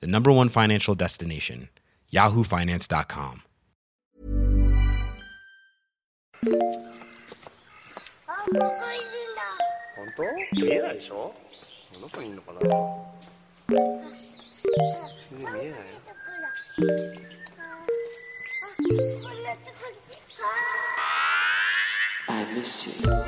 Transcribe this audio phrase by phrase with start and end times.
[0.00, 1.68] the number one financial destination,
[2.12, 3.42] yahoofinance.com.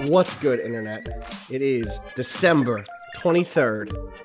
[0.08, 1.08] What's good, Internet?
[1.50, 2.84] It is December
[3.16, 4.22] 23rd,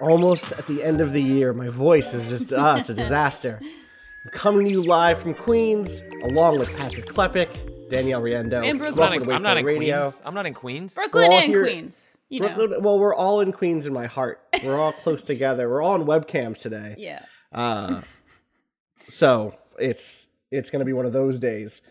[0.00, 1.52] Almost at the end of the year.
[1.52, 3.60] My voice is just, ah, it's a disaster.
[3.62, 8.64] I'm coming to you live from Queens, along with Patrick Klepek, Danielle Riendeau.
[8.68, 8.96] And Brooklyn.
[9.10, 10.10] Welcome to I'm not in Radio.
[10.10, 10.22] Queens.
[10.24, 10.94] I'm not in Queens.
[10.94, 12.10] Brooklyn and here- Queens.
[12.30, 12.78] You know.
[12.80, 14.40] Well, we're all in Queens in my heart.
[14.64, 15.68] We're all close together.
[15.68, 16.96] We're all on webcams today.
[16.98, 17.22] Yeah.
[17.52, 18.00] Uh,
[18.98, 21.82] so it's it's gonna be one of those days.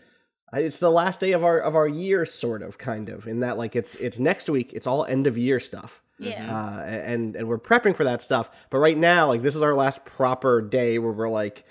[0.52, 3.40] Uh, It's the last day of our of our year, sort of, kind of, in
[3.40, 4.72] that like it's it's next week.
[4.74, 6.02] It's all end of year stuff.
[6.18, 6.54] Yeah.
[6.54, 8.50] Uh, and and we're prepping for that stuff.
[8.70, 11.64] But right now, like this is our last proper day where we're like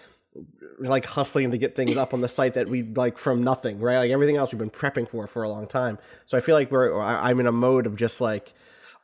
[0.79, 3.99] like hustling to get things up on the site that we like from nothing, right?
[3.99, 5.97] Like everything else we've been prepping for for a long time.
[6.25, 8.53] So I feel like we're I'm in a mode of just like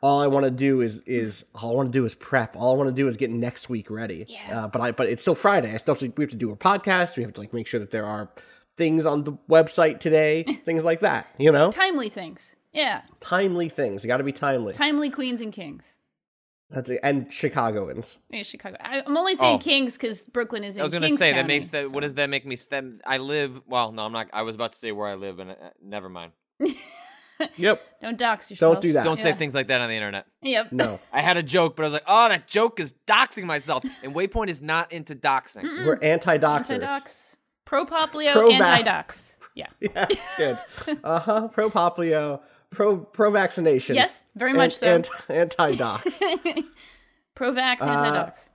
[0.01, 2.55] all I want to do is is all I want to do is prep.
[2.55, 4.25] All I want to do is get next week ready.
[4.27, 4.65] Yeah.
[4.65, 5.73] Uh, but I but it's still Friday.
[5.73, 7.17] I still have to, we have to do a podcast.
[7.17, 8.29] We have to like make sure that there are
[8.77, 11.27] things on the website today, things like that.
[11.37, 12.55] You know, Timely things.
[12.73, 13.01] Yeah.
[13.19, 14.03] timely things.
[14.03, 14.73] You got to be timely.
[14.73, 15.95] Timely queens and kings.
[16.69, 16.99] That's it.
[17.01, 18.19] And Chicagoans.
[18.29, 18.77] Yeah, Chicago.
[18.79, 19.57] I, I'm only saying Oh.
[19.57, 21.85] kings because Brooklyn is in I was gonna Kings say that makes that.
[21.85, 22.55] so- What does that make me?
[22.55, 23.01] Stem?
[23.07, 23.59] I live.
[23.67, 24.27] Well, no, I'm not.
[24.33, 26.31] I was about to say where I live, and uh, never mind.
[27.55, 27.81] Yep.
[28.01, 28.73] Don't dox yourself.
[28.75, 29.05] Don't do that.
[29.05, 29.35] Don't say Yeah.
[29.35, 30.25] things like that on the internet.
[30.41, 30.73] Yep.
[30.73, 30.99] No.
[31.13, 34.13] I had a joke, but I was like, "Oh, that joke is doxing myself." And
[34.13, 35.63] Waypoint is not into doxing.
[35.85, 36.71] We're anti-doxers.
[36.71, 37.37] Anti-dox.
[37.63, 38.59] Pro Poplio, Pro-vac.
[38.61, 39.37] anti-dox.
[39.55, 39.67] Yeah.
[39.79, 40.07] yeah,
[40.37, 40.57] good.
[41.01, 41.47] Uh huh.
[41.47, 42.41] Pro poplio,
[42.71, 43.95] pro pro vaccination.
[43.95, 45.01] Yes, very much so.
[45.29, 46.21] Anti dox.
[47.35, 48.49] Pro-vax, Uh, anti-dox.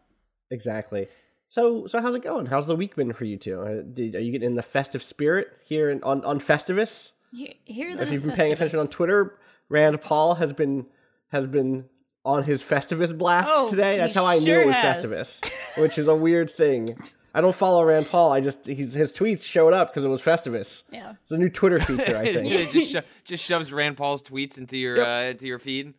[0.51, 1.07] exactly.
[1.49, 2.47] So so how's it going?
[2.47, 3.61] How's the week been for you two?
[3.63, 7.13] Uh, did, are you getting in the festive spirit here in, on on Festivus?
[7.33, 9.39] He- Hear that If you've been paying attention on Twitter,
[9.71, 10.85] Rand Paul has been
[11.29, 11.87] has been
[12.25, 13.99] on his Festivus blast Oh, today.
[13.99, 15.05] That's how I knew it was has.
[15.05, 16.97] Festivus, which is a weird thing.
[17.35, 18.33] I don't follow Rand Paul.
[18.33, 20.85] I just he's, his tweets showed up because it was Festivus.
[20.93, 21.15] Yeah.
[21.23, 22.51] It's a new Twitter feature, I think.
[22.53, 25.95] it just sho- just shoves Rand Paul's tweets into your uh, into your feed.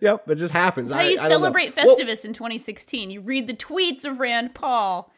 [0.00, 0.90] Yep, it just happens.
[0.92, 1.28] That's how you I don't know.
[1.44, 3.10] celebrate Well, Festivus in 2016.
[3.10, 5.12] You read the tweets of Rand Paul.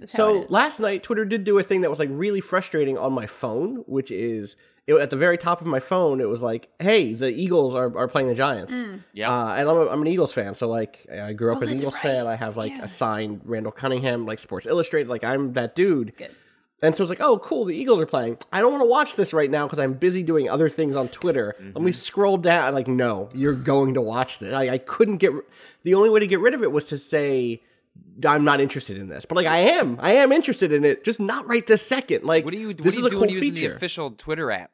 [0.00, 0.50] That's how so it is.
[0.50, 3.84] last night, Twitter did do a thing that was like really frustrating on my phone,
[3.86, 4.56] which is
[4.86, 6.20] it, at the very top of my phone.
[6.20, 8.72] It was like, "Hey, the Eagles are, are playing the Giants."
[9.14, 9.28] Yep.
[9.28, 11.70] Uh, and I'm, a, I'm an Eagles fan, so like I grew up Oh, as
[11.70, 12.02] an Eagles right.
[12.02, 12.26] fan.
[12.26, 12.84] I have like Yeah.
[12.84, 15.08] a signed Randall Cunningham, like Sports Illustrated.
[15.08, 16.16] Like I'm that dude.
[16.16, 16.30] Good.
[16.82, 18.36] And so it's like, oh, cool, the Eagles are playing.
[18.52, 21.08] I don't want to watch this right now because I'm busy doing other things on
[21.08, 21.54] Twitter.
[21.74, 22.74] Let me scroll down.
[22.74, 24.52] Like, no, you're going to watch this.
[24.52, 25.32] I, I couldn't get.
[25.84, 27.62] The only way to get rid of it was to say,
[28.26, 29.24] I'm not interested in this.
[29.26, 29.98] But like, I am.
[30.00, 32.24] I am interested in it, just not right this second.
[32.24, 32.68] Like, What are you?
[32.68, 33.68] What this are is you a doing cool using feature.
[33.70, 34.70] the official Twitter app?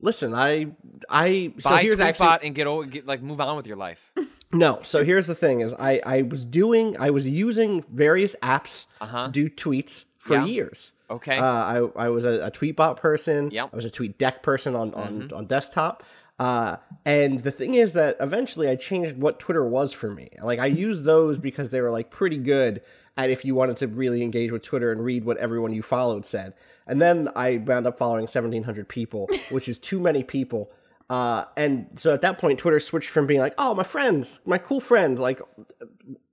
[0.00, 0.66] Listen, I,
[1.08, 1.52] I.
[1.60, 4.12] So Buy here's Tweetbot actually and get, o- get like move on with your life.
[4.52, 4.80] no.
[4.82, 9.26] So here's the thing: is I, I was doing, I was using various apps Uh-huh.
[9.26, 10.44] to do tweets for Yeah.
[10.46, 10.92] years.
[11.10, 11.36] Okay.
[11.36, 13.50] Uh, I I was a, a tweetbot person.
[13.52, 13.70] Yep.
[13.72, 16.02] I was a tweet deck person on on, on desktop.
[16.42, 20.28] Uh, and the thing is that eventually I changed what Twitter was for me.
[20.42, 22.82] Like I used those because they were like pretty good
[23.16, 26.26] at if you wanted to really engage with Twitter and read what everyone you followed
[26.26, 26.54] said.
[26.88, 30.72] And then I wound up following 1,700 people, which is too many people.
[31.08, 34.58] Uh, and so at that point, Twitter switched from being like, "Oh, my friends, my
[34.58, 35.40] cool friends," like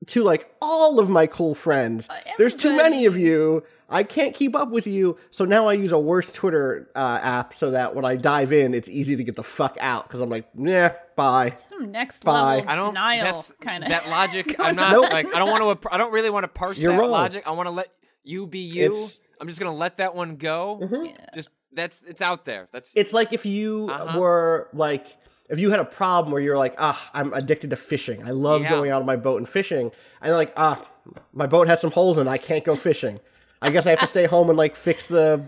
[0.07, 2.07] to like all of my cool friends.
[2.39, 3.63] There's too many of you.
[3.89, 5.17] I can't keep up with you.
[5.31, 8.73] So now I use a worse Twitter uh, app so that when I dive in,
[8.73, 11.51] it's easy to get the fuck out because I'm like, yeah, bye.
[11.51, 12.57] Some next Bye.
[12.57, 12.85] level I don't.
[12.93, 13.89] denial that's kind of.
[13.89, 14.55] that logic.
[14.59, 15.11] I'm not Nope.
[15.11, 15.33] like.
[15.33, 15.93] I don't want to.
[15.93, 17.09] I don't really want to parse You're that wrong.
[17.11, 17.43] logic.
[17.47, 17.87] I want to let
[18.23, 18.85] you be you.
[18.85, 19.23] It's- Mm-hmm.
[19.43, 21.09] I'm just gonna let that one go.
[21.33, 22.67] Just that's it's out there.
[22.73, 24.19] That's It's like if you Uh-huh.
[24.19, 25.07] were like,
[25.49, 28.21] if you had a problem where you're like, ah, I'm addicted to fishing.
[28.27, 28.69] I love Yeah.
[28.71, 29.91] going out on my boat and fishing.
[30.21, 30.85] And you're like, ah,
[31.31, 32.29] my boat has some holes in it.
[32.29, 33.21] I can't go fishing.
[33.61, 35.47] I guess I have to stay home and like fix the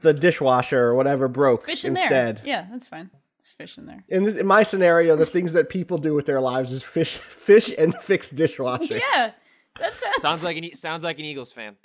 [0.00, 2.38] the dishwasher or whatever broke fish in instead.
[2.38, 2.46] there.
[2.46, 3.10] Yeah, that's fine.
[3.38, 4.02] There's fish in there.
[4.08, 7.16] In, this, in my scenario, the things that people do with their lives is fish,
[7.18, 8.96] fish, and fix dishwasher.
[8.98, 9.32] Yeah.
[9.78, 10.22] That sounds.
[10.22, 11.76] Sounds like an E- sounds like an Eagles fan.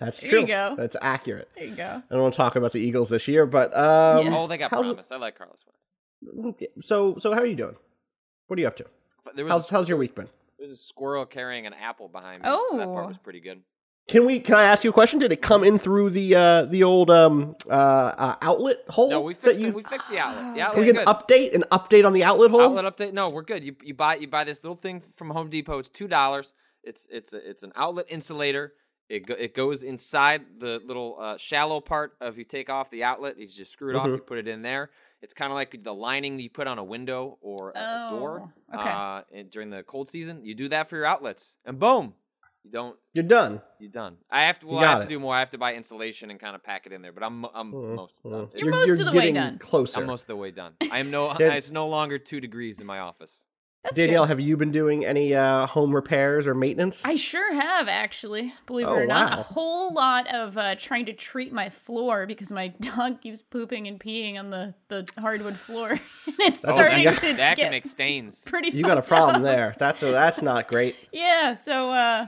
[0.00, 0.40] That's There true.
[0.40, 0.74] you go.
[0.76, 1.48] That's accurate.
[1.54, 2.02] There you go.
[2.08, 4.36] I don't want to talk about the Eagles this year, but um, Yeah.
[4.36, 5.08] Oh, they got how's- promise.
[5.12, 5.56] I like Carson
[6.22, 6.62] Wentz.
[6.82, 7.76] so so how are you doing?
[8.48, 8.86] What are you up to?
[9.34, 10.28] There was, How's a, how's your week been?
[10.58, 12.44] there was a squirrel carrying an apple behind me.
[12.44, 13.08] so that part Oh.
[13.08, 13.62] was pretty good.
[14.08, 14.40] Can we?
[14.40, 15.20] Can I ask you a question?
[15.20, 19.08] Did it come in through the uh, the old um, uh, uh, outlet hole?
[19.10, 19.74] No, we fixed you- it.
[19.74, 20.36] We fixed the outlet.
[20.42, 21.08] The Can we outlet's get good.
[21.08, 21.54] an update?
[21.54, 22.60] An update on the outlet hole?
[22.62, 23.12] Outlet update?
[23.12, 23.62] No, we're good.
[23.64, 25.78] You you buy you buy this little thing from Home Depot.
[25.78, 26.52] It's two dollars.
[26.82, 28.72] It's it's a, it's an outlet insulator.
[29.08, 33.04] It go, it goes inside the little uh, shallow part of you take off the
[33.04, 33.38] outlet.
[33.38, 34.06] You just screw it off.
[34.08, 34.16] Mhm.
[34.16, 34.90] You put it in there.
[35.20, 38.08] It's kind of like the lining that you put on a window or a- a
[38.10, 38.88] door Oh, okay.
[38.90, 40.44] uh, during the cold season.
[40.44, 42.14] You do that for your outlets, and boom,
[42.64, 42.96] you don't.
[43.12, 43.60] You're done.
[43.78, 44.16] You're done.
[44.30, 44.66] I have to.
[44.66, 45.34] Well, I got have to do more.
[45.34, 47.12] I have to buy insulation and kind of pack it in there.
[47.12, 48.48] But I'm I'm Mm, most done.
[48.54, 49.58] You're It's- most of the way done.
[49.58, 50.00] Closer.
[50.00, 50.74] I'm most of the way done.
[50.90, 51.30] I am no.
[51.40, 53.44] It's no longer two degrees in my office.
[53.84, 54.28] That's Danielle, good.
[54.28, 57.04] have you been doing any uh, home repairs or maintenance?
[57.04, 58.54] I sure have actually.
[58.68, 62.24] Believe Oh, it or not, a whole lot of uh, trying to treat my floor
[62.24, 66.00] because my dog keeps pooping and peeing on the, the hardwood floor, and
[66.38, 67.14] it's That's a- starting yeah.
[67.16, 68.44] to Oh, That get can make stains.
[68.46, 68.70] pretty.
[68.70, 69.42] you got a problem up.
[69.42, 69.74] there.
[69.76, 70.94] That's a, that's not great.
[71.10, 72.26] Yeah, so uh,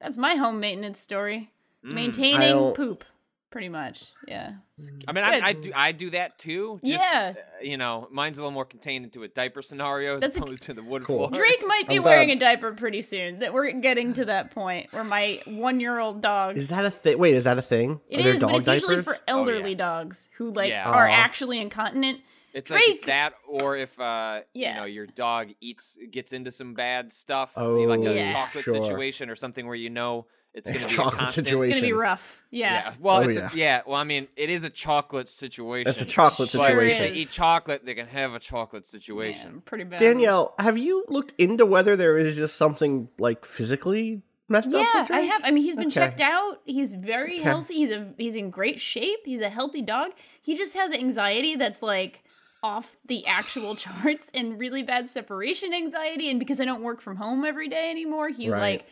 [0.00, 1.50] that's my home maintenance story.
[1.84, 1.92] Mm.
[1.94, 3.04] Maintaining don't- poop,
[3.50, 4.04] pretty much.
[4.26, 4.52] Yeah.
[4.78, 5.24] It's- I mean.
[5.24, 6.80] I, I do I do that too.
[6.84, 7.34] Just, Yeah.
[7.36, 10.56] uh, you know, mine's a little more contained into a diaper scenario as That's a-
[10.56, 11.16] to the wood Cool.
[11.28, 11.30] floor.
[11.30, 13.38] Drake might be I'm wearing glad- a diaper pretty soon.
[13.38, 16.56] That we're getting to that point where my one-year-old dog.
[16.58, 17.18] Is that a thing?
[17.18, 18.00] Wait, is that a thing?
[18.08, 18.82] It Are there is, dog but it's diapers?
[18.82, 19.74] usually for elderly Oh, yeah.
[19.76, 20.88] dogs who like Yeah.
[20.90, 21.12] are Aw.
[21.12, 22.20] actually incontinent.
[22.54, 24.74] It's like it's that, or if uh, Yeah.
[24.74, 28.32] you know your dog eats gets into some bad stuff, Oh, like a Yeah.
[28.32, 28.74] chocolate sure.
[28.82, 31.46] situation or something where you know it's going to be a Chocolate constant.
[31.46, 31.70] situation.
[31.70, 32.42] It's gonna be rough.
[32.50, 32.72] Yeah.
[32.72, 32.94] Yeah.
[32.98, 33.50] Well, Oh, it's yeah.
[33.52, 33.82] A, yeah.
[33.86, 35.90] Well, I mean, it is a chocolate situation.
[35.90, 37.04] It's a chocolate but situation.
[37.04, 39.52] If they eat chocolate, they can have a chocolate situation.
[39.52, 40.00] Man, pretty bad.
[40.00, 44.80] Danielle, have you looked into whether there is just something like physically messed up?
[44.94, 45.42] Yeah, with I have.
[45.44, 46.00] I mean, he's been Okay.
[46.00, 46.62] checked out.
[46.64, 47.42] He's very Okay.
[47.42, 47.74] healthy.
[47.74, 49.20] He's a he's in great shape.
[49.26, 50.12] He's a healthy dog.
[50.40, 52.24] He just has anxiety that's like
[52.62, 56.30] off the actual charts and really bad separation anxiety.
[56.30, 58.80] And because I don't work from home every day anymore, he's Right.
[58.80, 58.86] like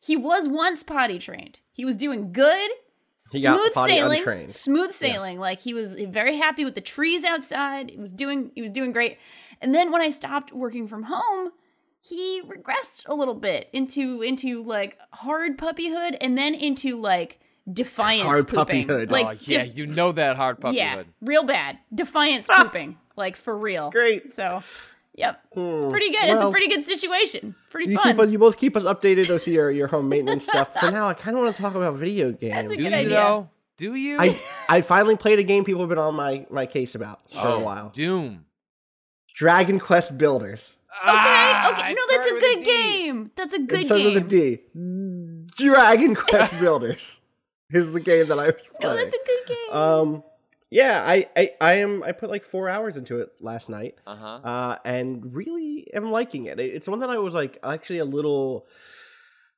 [0.00, 1.60] he was once potty trained.
[1.72, 2.70] He was doing good.
[3.32, 4.52] He smooth sailing, untrained.
[4.52, 5.38] smooth sailing.
[5.38, 7.90] Like he was very happy with the trees outside.
[7.90, 9.18] He was doing he was doing great.
[9.60, 11.50] And then when I stopped working from home,
[12.00, 17.38] he regressed a little bit into into like hard puppyhood and then into like
[17.72, 18.86] defiance Hard pooping.
[18.86, 19.10] puppyhood.
[19.10, 20.74] Like oh yeah, def- you know that hard puppyhood.
[20.74, 21.78] yeah, real bad.
[21.94, 22.96] Defiance pooping.
[23.16, 23.90] Like for real.
[23.90, 24.32] Great.
[24.32, 24.62] So
[25.14, 25.40] yep.
[25.56, 25.90] It's Hmm.
[25.90, 26.24] pretty good.
[26.24, 27.54] it's a pretty good situation.
[27.70, 28.12] Pretty You fun.
[28.12, 30.70] keep us, you both keep us updated with your your home maintenance stuff.
[30.78, 32.54] For now, I kind of want to talk about video games.
[32.54, 33.08] That's a Do good you idea.
[33.10, 33.50] though?
[33.76, 34.18] Do you?
[34.18, 34.38] I
[34.68, 37.54] I finally played a game people have been on my my case about for a
[37.54, 37.90] Oh, while.
[37.90, 38.44] Doom.
[39.34, 40.72] Dragon Quest Builders.
[41.00, 41.92] Okay, Ah, okay.
[41.92, 42.64] it No, that's a good D.
[42.64, 43.30] game.
[43.36, 44.14] That's a good it starts game.
[44.14, 44.58] with a D.
[45.56, 47.20] Dragon Quest Builders
[47.72, 48.96] is the game that I was No, playing.
[49.10, 49.76] that's a good game.
[49.76, 50.22] Um,
[50.70, 53.94] yeah, I, I I am I put like four hours into it last night.
[54.06, 54.26] Uh-huh.
[54.26, 56.60] uh, and really am liking it.
[56.60, 58.66] It- It's one that I was like actually a little.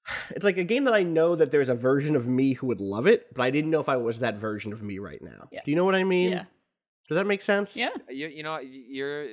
[0.30, 2.80] It's like a game that I know that there's a version of me who would
[2.80, 5.48] love it, but I didn't know if I was that version of me right now.
[5.52, 5.60] Yeah.
[5.64, 6.32] Do you know what I mean?
[6.32, 6.44] yeah.
[7.08, 7.76] Does that make sense?
[7.76, 7.90] Yeah.
[8.08, 9.26] You, you know, you're.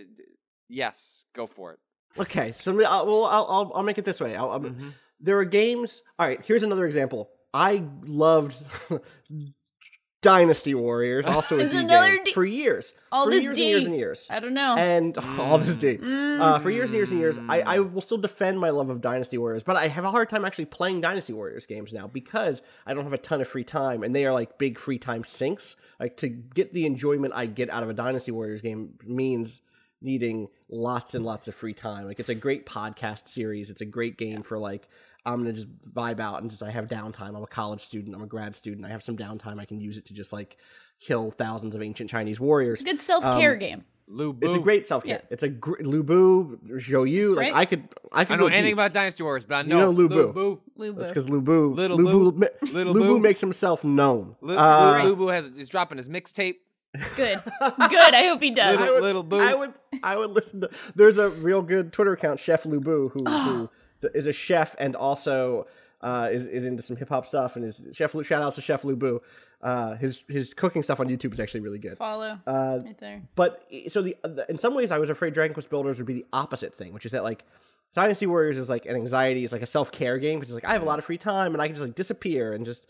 [0.67, 1.79] Yes, go for it.
[2.19, 4.35] Okay, so I'll, well, I'll, I'll I'll make it this way.
[4.35, 4.93] I'll, I'll- Mhm.
[5.19, 6.03] There are games.
[6.19, 7.29] All right, here's another example.
[7.53, 8.55] I loved
[10.23, 12.91] Dynasty Warriors, also a another game, D- for years.
[13.11, 13.63] All for this years D.
[13.63, 14.27] and years and years.
[14.31, 14.75] I don't know.
[14.75, 15.99] and all this D.
[16.01, 17.93] Uh, for years and years and years, I, I Mm.
[17.93, 20.65] will still defend my love of Dynasty Warriors, but I have a hard time actually
[20.65, 24.13] playing Dynasty Warriors games now because I don't have a ton of free time, and
[24.15, 25.75] they are like big free time sinks.
[25.99, 29.61] Like to get the enjoyment I get out of a Dynasty Warriors game means
[30.01, 32.05] needing lots and lots of free time.
[32.07, 33.69] Like it's a great podcast series.
[33.69, 34.87] It's a great game for like
[35.27, 37.35] I'm gonna just vibe out and just I have downtime.
[37.35, 38.15] I'm a college student.
[38.15, 38.85] I'm a grad student.
[38.85, 39.59] I have some downtime.
[39.59, 40.57] I can use it to just like
[40.99, 42.79] kill thousands of ancient Chinese warriors.
[42.79, 43.83] it's a good self care um, game.
[44.09, 45.15] Lou It's a great self care.
[45.21, 45.27] Yeah.
[45.29, 47.53] It's a gr- Lubu, Zhou like right.
[47.53, 48.73] I could, I could I don't know anything deep.
[48.75, 50.61] about Dynasty Warriors, but I You know, know Lou Lou Boo.
[50.77, 50.93] Boo.
[50.93, 50.97] Lubu.
[50.99, 52.31] That's because Lubu, Little Lubu, Boo.
[52.31, 53.19] ma- Little Lubu Boo.
[53.19, 54.37] makes himself known.
[54.39, 56.55] Lou, Uh, Lou, Lou Boo has he's dropping his mixtape.
[57.17, 57.41] Good.
[57.43, 58.13] Good.
[58.15, 58.79] I hope he does.
[58.79, 59.39] Little- I would, Little Boo.
[59.41, 60.69] I would, I would listen to.
[60.95, 63.69] There's a real good Twitter account, Chef Lubu, who, who
[64.13, 65.67] is a chef and also
[66.01, 68.13] uh, is is into some hip hop stuff and is Chef.
[68.13, 69.19] Lu- Shout out to Chef Lubu.
[69.61, 71.97] Uh, his his cooking stuff on YouTube is actually really good.
[71.97, 72.39] Follow.
[72.45, 73.21] Uh, right there.
[73.35, 76.13] But so the, the in some ways, I was afraid Dragon Quest Builders would be
[76.13, 77.43] the opposite thing, which is that like
[77.95, 80.65] Dynasty Warriors is like an anxiety, it's like a self care game, which is like
[80.65, 82.85] I have a lot of free time and I can just like disappear and just.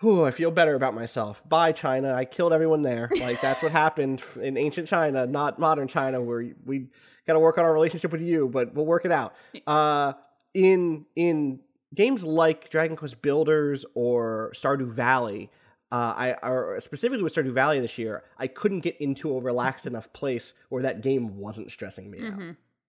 [0.00, 1.42] Whew, I feel better about myself.
[1.48, 2.14] Bye, China.
[2.14, 3.10] I killed everyone there.
[3.20, 6.86] Like that's what happened in ancient China, not modern China, where we
[7.26, 9.34] got to work on our relationship with you, but we'll work it out.
[9.66, 10.12] Uh,
[10.54, 11.60] in in
[11.94, 15.50] games like Dragon Quest Builders or Stardew Valley,
[15.90, 19.86] uh, I or specifically with Stardew Valley this year, I couldn't get into a relaxed
[19.86, 22.38] enough place where that game wasn't stressing me out.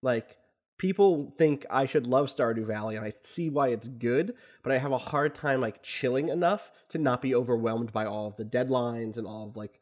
[0.02, 0.36] Like
[0.78, 4.78] people think I should love Stardew Valley, and I see why it's good, but I
[4.78, 8.44] have a hard time like chilling enough to not be overwhelmed by all of the
[8.44, 9.80] deadlines and all of like.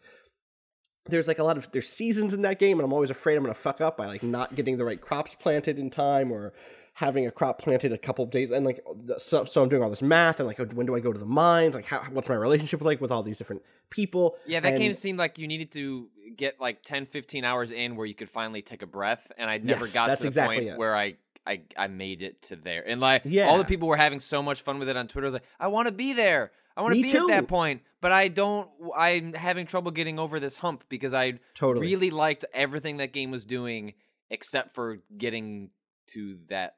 [1.07, 3.43] There's like a lot of there's seasons in that game, and I'm always afraid I'm
[3.43, 6.53] gonna fuck up by like not getting the right crops planted in time or
[6.99, 8.81] having a crop planted a couple of days and like
[9.19, 11.19] so, so i'm doing all this math and like oh, when do i go to
[11.19, 14.73] the mines like how, what's my relationship like with all these different people Yeah, that
[14.73, 18.15] And- game seemed like you needed to get like 10, 15 hours in where you
[18.15, 20.77] could finally take a breath, and I never Yes, got to the exactly point it.
[20.79, 22.83] where I, I I made it to there.
[22.87, 25.27] And like all the people were having so much fun with it on Twitter.
[25.27, 26.51] I was like, I want to be there.
[26.77, 28.69] I want to be at that point, but I don't.
[28.95, 31.87] I'm having trouble getting over this hump because I Totally.
[31.87, 33.95] really liked everything that game was doing,
[34.31, 35.71] except for getting
[36.09, 36.77] to that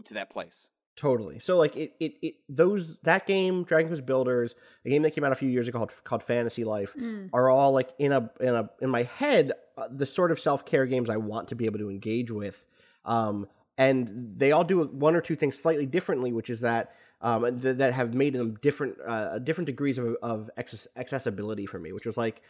[0.00, 0.68] to that place.
[0.96, 1.40] Totally.
[1.40, 5.24] So like it, it, it those that game, Dragon Quest Builders, a game that came
[5.24, 6.94] out a few years ago called called Fantasy Life,
[7.32, 10.64] are all like in a in a in my head uh, the sort of self
[10.64, 12.64] care games I want to be able to engage with,
[13.04, 16.94] um, and they all do one or two things slightly differently, which is that.
[17.20, 21.78] Um, th- that have made them different, uh, different degrees of, of access- accessibility for
[21.78, 22.42] me, which was like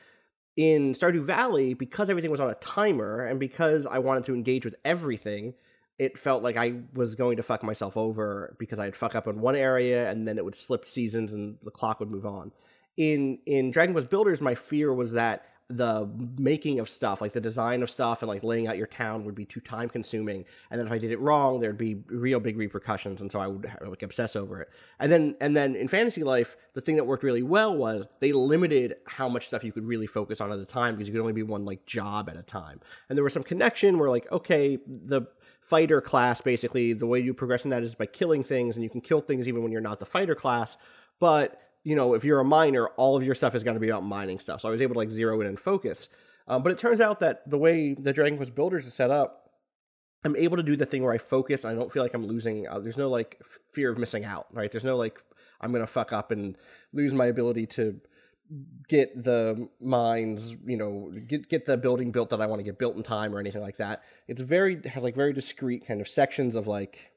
[0.57, 4.65] in Stardew Valley, because everything was on a timer and because I wanted to engage
[4.65, 5.55] with everything,
[5.99, 9.41] it felt like I was going to fuck myself over because I'd fuck up in
[9.41, 12.53] one area and then it would slip seasons and the clock would move on.
[12.97, 17.41] In in Dragon Quest Builders, my fear was that the making of stuff, like the
[17.41, 20.45] design of stuff and like laying out your town would be too time consuming.
[20.71, 23.23] And then if I did it wrong, there'd be real big repercussions.
[23.23, 24.69] And so I would like obsess over it.
[25.01, 28.33] And then, and then in fantasy life, the thing that worked really well was they
[28.33, 31.23] limited how much stuff you could really focus on at a time because you could
[31.23, 32.81] only be one like job at a time.
[33.09, 35.23] And there was some connection where like, okay, the
[35.69, 36.93] fighter class basically.
[36.93, 39.49] The way you progress in that is by killing things and you can kill things
[39.49, 40.77] even when you're not the fighter class.
[41.21, 43.89] But you know if you're a miner all of your stuff is going to be
[43.89, 44.61] about mining stuff.
[44.61, 46.09] So i was able to like zero in and focus.
[46.47, 49.51] Um, but it turns out that the way the dragon quest builders is set up
[50.25, 52.67] i'm able to do the thing where i focus i don't feel like i'm losing
[52.69, 53.41] uh, there's no like
[53.73, 54.71] fear of missing out right?
[54.71, 55.19] There's no like
[55.61, 56.57] i'm going to fuck up and
[56.93, 58.01] lose my ability to
[58.89, 62.79] get the mines, you know, get get the building built that I want to get
[62.79, 64.03] built in time or anything like that.
[64.29, 67.13] It's very has like very discrete kind of sections of like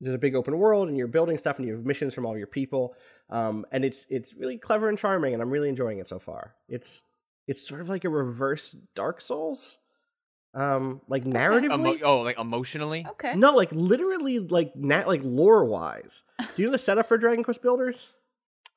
[0.00, 2.36] there's a big open world and you're building stuff and you have missions from all
[2.36, 2.94] your people.
[3.30, 6.54] Um, and it's it's really clever and charming and I'm really enjoying it so far.
[6.68, 7.02] It's
[7.46, 9.78] it's sort of like a reverse Dark Souls.
[10.54, 11.72] Um, like narratively.
[11.72, 13.06] Emo- oh, like emotionally.
[13.12, 13.34] Okay.
[13.36, 16.22] no, like literally like nat like lore wise.
[16.38, 18.10] Do you know the setup for Dragon Quest Builders?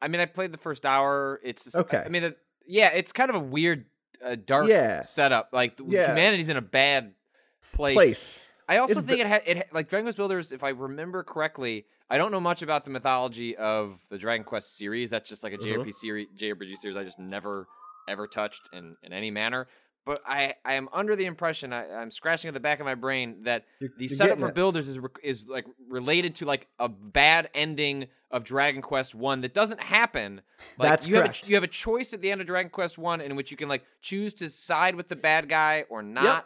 [0.05, 1.41] I mean, I played the first hour.
[1.43, 1.97] It's Okay.
[2.05, 2.35] I mean, the,
[2.67, 3.85] yeah, it's kind of a weird,
[4.23, 5.01] uh, dark Yeah.
[5.01, 5.49] setup.
[5.51, 6.07] Like Yeah.
[6.09, 7.13] humanity's in a bad
[7.73, 7.95] place.
[7.95, 8.45] Place.
[8.69, 10.51] I also It's think it had it ha- like Dragon Quest Builders.
[10.51, 14.77] If I remember correctly, I don't know much about the mythology of the Dragon Quest
[14.77, 15.09] series.
[15.09, 15.63] That's just like a Mhm.
[15.83, 16.95] JRPG series, JRPG series.
[16.97, 17.67] I just never
[18.07, 19.67] ever touched in in any manner.
[20.05, 22.93] But I, I am under the impression I, I'm scratching at the back of my
[22.93, 24.55] brain that You're- the you're setup for it.
[24.55, 29.41] builders is re- is like related to like a bad ending of Dragon Quest One
[29.41, 30.41] that doesn't happen.
[30.77, 31.43] Like That's you have correct.
[31.45, 33.57] a, you have a choice at the end of Dragon Quest One in which you
[33.57, 36.23] can like choose to side with the bad guy or not.
[36.23, 36.45] Yep.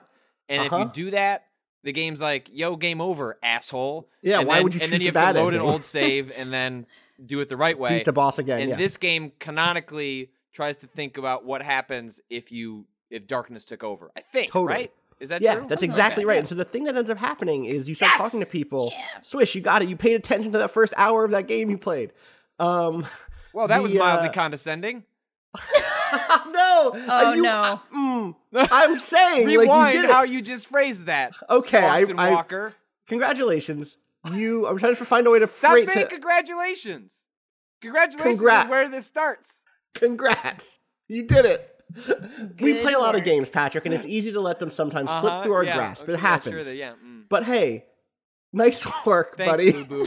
[0.50, 0.86] And if Uh-huh.
[0.86, 1.46] you do that,
[1.84, 5.02] the game's like, "Yo, game over, asshole." Yeah, And why then, would you And then
[5.02, 6.86] you the have to load an old save and then
[7.26, 7.98] do it the right way.
[8.00, 8.62] Beat the boss again.
[8.62, 8.76] and yeah.
[8.78, 14.12] this game canonically tries to think about what happens if you if darkness took over.
[14.16, 14.74] I think, Totally.
[14.74, 14.92] right?
[15.20, 15.62] Is that yeah, true?
[15.64, 16.34] that's Something like exactly that, right.
[16.36, 16.40] yeah.
[16.40, 18.18] And so the thing that ends up happening is you start Yes!
[18.22, 18.94] talking to people.
[18.94, 19.20] Yeah.
[19.22, 19.90] Swish, you got it.
[19.90, 22.14] You paid attention to that first hour of that game you played.
[22.60, 23.06] Um,
[23.54, 25.04] well, that was mildly uh, condescending.
[26.52, 26.92] no.
[27.08, 27.82] Oh, you- no.
[27.96, 31.34] mm, I'm saying, like, you Rewind did how you just phrased that.
[31.50, 32.74] Okay, I, Austin I, Walker.
[33.08, 33.98] congratulations.
[34.34, 34.68] You.
[34.68, 37.26] I'm trying to find a way to Stop saying to, congratulations.
[37.82, 39.64] Congratulations Congrat- is where this starts.
[39.96, 40.80] Congrats.
[41.08, 41.76] You did it.
[42.08, 45.10] we Good play a lot of games, Patrick, and it's easy to let them sometimes
[45.10, 46.04] Uh-huh, slip through our yeah, grasp.
[46.04, 46.54] okay, it happens.
[46.54, 46.94] Sure that, yeah.
[47.04, 47.24] mm.
[47.30, 47.86] But hey,
[48.54, 49.72] nice work, Thanks, buddy.
[49.72, 50.06] Boo Boo.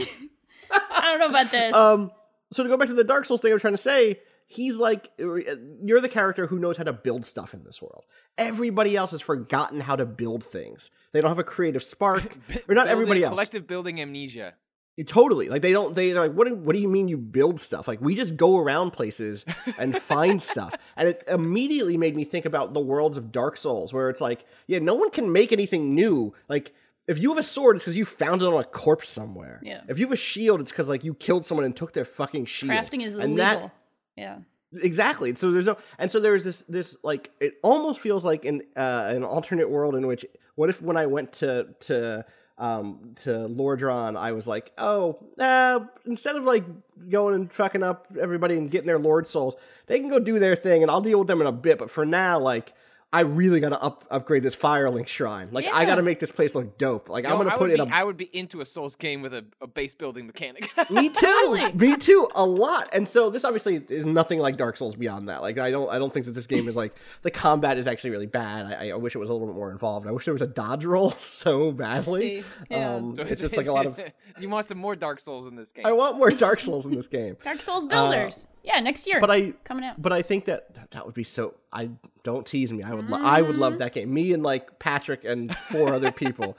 [0.71, 1.73] I don't know about this.
[1.73, 2.11] Um,
[2.51, 4.75] so to go back to the Dark Souls thing, I was trying to say, he's
[4.75, 8.03] like, you're the character who knows how to build stuff in this world.
[8.37, 10.89] Everybody else has forgotten how to build things.
[11.11, 13.31] They don't have a creative spark, or not Building- everybody else.
[13.33, 14.53] Collective building amnesia.
[15.07, 15.95] Totally, like they don't.
[15.95, 16.47] They, they're like, what?
[16.47, 17.87] Do, what do you mean you build stuff?
[17.87, 19.43] Like we just go around places
[19.79, 23.91] and find stuff, and it immediately made me think about the worlds of Dark Souls,
[23.91, 26.35] where it's like, yeah, no one can make anything new.
[26.47, 26.73] Like
[27.07, 29.59] if you have a sword, it's because you found it on a corpse somewhere.
[29.63, 29.81] Yeah.
[29.87, 32.45] If you have a shield, it's because like you killed someone and took their fucking
[32.45, 32.71] shield.
[32.73, 33.37] Crafting is and illegal.
[33.37, 33.75] that-
[34.15, 34.37] yeah.
[34.81, 38.61] exactly so there's no and so there's this this like it almost feels like an
[38.75, 40.23] uh, an alternate world in which
[40.55, 42.23] what if when i went to to
[42.57, 46.63] um, to Lordran, I was like, oh, uh, instead of like
[47.09, 49.55] going and fucking up everybody and getting their Lord souls,
[49.87, 51.77] they can go do their thing, and I'll deal with them in a bit.
[51.79, 52.73] But for now, like.
[53.13, 55.49] I really gotta up upgrade this Firelink shrine.
[55.51, 57.09] Like I gotta make this place look dope.
[57.09, 58.95] Like I'm gonna I put would in be, a I would be into a Souls
[58.95, 60.67] game with a, a base building mechanic.
[60.89, 61.69] Me too.
[61.75, 62.27] Me too.
[62.33, 62.89] A lot.
[62.91, 65.43] And so this obviously is nothing like Dark Souls beyond that.
[65.43, 68.09] Like I don't I don't think that this game is like the combat is actually
[68.09, 68.65] really bad.
[68.65, 70.07] I, I wish it was a little bit more involved.
[70.07, 72.41] I wish there was a dodge roll so badly.
[72.41, 72.95] See, yeah.
[72.95, 73.99] Um, So it's just like a lot of
[74.39, 75.85] you want some more Dark Souls in this game.
[75.85, 77.37] I want more Dark Souls in this game.
[77.43, 78.47] Dark Souls builders.
[78.63, 79.19] Yeah, next year.
[79.19, 80.01] But I coming out.
[80.01, 81.89] but I think that that- that would be so I
[82.23, 82.83] don't tease me.
[82.83, 83.59] I would lo- I would Mm.
[83.59, 84.13] love that game.
[84.13, 86.57] Me and like Patrick and four other people.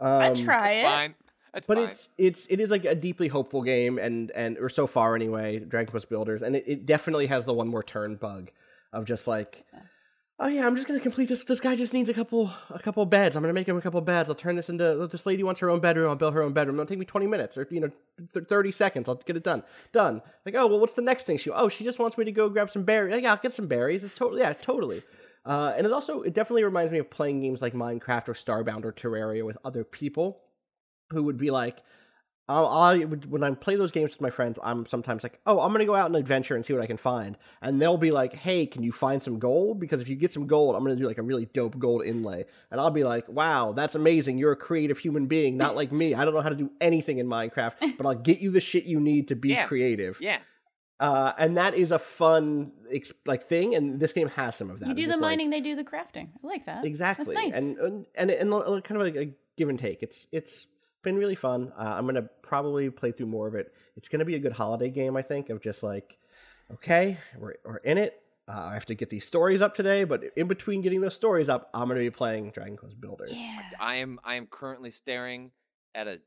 [0.00, 0.82] I'd Um, try it.
[0.84, 1.14] Fine.
[1.52, 1.88] That's but fine.
[1.88, 5.58] it's it's it is like a deeply hopeful game and and or so far anyway
[5.58, 8.50] dragon quest builders and it, it definitely has the one more turn bug
[8.92, 9.64] of just like
[10.38, 13.04] oh yeah i'm just gonna complete this this guy just needs a couple a couple
[13.06, 13.36] beds.
[13.36, 14.28] I'm gonna make him a couple beds.
[14.28, 16.10] I'll turn this into this lady wants her own bedroom.
[16.10, 16.76] I'll build her own bedroom.
[16.76, 17.90] It'll take me 20 minutes or you know
[18.34, 19.08] 30 seconds.
[19.08, 19.62] I'll get it done.
[19.92, 20.22] Done.
[20.44, 21.38] Like oh well what's the next thing?
[21.38, 23.66] She oh she just wants me to go grab some berries yeah i'll get some
[23.66, 24.04] berries.
[24.04, 25.02] It's totally yeah totally.
[25.44, 28.84] Uh, and it also it definitely reminds me of playing games like minecraft or starbound
[28.84, 30.40] or terraria with other people
[31.10, 31.78] who would be like,
[32.48, 35.58] I'll, I would when I play those games with my friends, I'm sometimes like, oh,
[35.58, 38.12] I'm gonna go out and adventure and see what I can find, and they'll be
[38.12, 39.80] like, hey, can you find some gold?
[39.80, 42.44] Because if you get some gold, I'm gonna do like a really dope gold inlay,
[42.70, 44.38] and I'll be like, wow, that's amazing.
[44.38, 46.14] You're a creative human being, not like me.
[46.14, 48.84] I don't know how to do anything in Minecraft, but I'll get you the shit
[48.84, 49.66] you need to be Yeah.
[49.66, 50.18] creative.
[50.20, 50.38] yeah.
[50.98, 52.72] Uh, and that is a fun
[53.26, 54.88] like thing, and this game has some of that.
[54.88, 56.28] You do the just, like- mining, they do the crafting.
[56.42, 56.84] I like that.
[56.86, 57.34] Exactly.
[57.34, 57.54] That's nice.
[57.54, 57.76] And
[58.14, 60.02] and and, and kind of like a give and take.
[60.02, 60.66] It's it's
[61.06, 61.72] been really fun.
[61.78, 63.72] Uh, I'm gonna probably play through more of it.
[63.96, 65.48] It's gonna be a good holiday game, I think.
[65.48, 66.18] Of just like,
[66.74, 68.20] okay, we're we're in it.
[68.48, 71.48] Uh, I have to get these stories up today, but in between getting those stories
[71.48, 73.30] up, I'm gonna be playing Dragon Quest Builders.
[73.32, 73.62] yeah.
[73.80, 75.52] I am I am currently staring
[75.94, 76.20] at a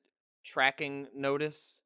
[0.43, 1.81] tracking notice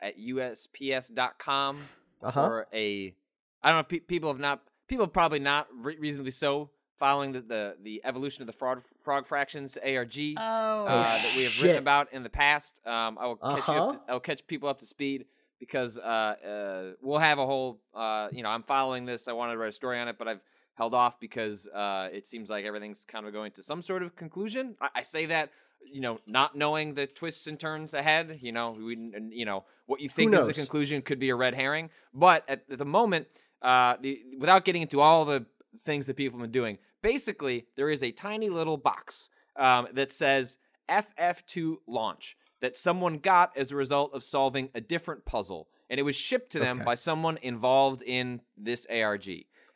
[0.00, 1.78] at USPS.com
[2.22, 2.46] Uh huh.
[2.46, 3.14] for a.
[3.62, 3.80] I don't know.
[3.80, 4.62] If pe- people have not.
[4.88, 8.82] People have probably not re- reasonably so following the, the the evolution of the frog
[9.00, 10.16] frog fractions ARG.
[10.36, 11.64] Oh, uh, that we have shit.
[11.64, 12.80] written about in the past.
[12.86, 13.92] Um, I will catch you up Uh-huh.
[13.94, 15.24] to, I'll catch people up to speed
[15.58, 17.80] because uh, uh, we'll have a whole.
[17.94, 19.26] Uh, you know, I'm following this.
[19.26, 20.40] I wanted to write a story on it, but I've
[20.74, 24.14] held off because uh, it seems like everything's kind of going to some sort of
[24.14, 24.76] conclusion.
[24.80, 25.50] I, I say that.
[25.82, 28.96] You know, not knowing the twists and turns ahead, you know, we,
[29.30, 31.88] you know, what you think is the conclusion could be a red herring.
[32.12, 33.28] But at, at the moment,
[33.62, 35.46] uh, the without getting into all the
[35.82, 40.12] things that people have been doing, basically there is a tiny little box um, that
[40.12, 40.56] says
[40.90, 46.02] FF2 launch that someone got as a result of solving a different puzzle, and it
[46.02, 46.84] was shipped to them Okay.
[46.84, 49.28] by someone involved in this ARG,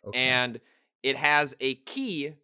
[0.07, 0.19] Okay.
[0.19, 0.61] and
[1.03, 2.35] it has a key.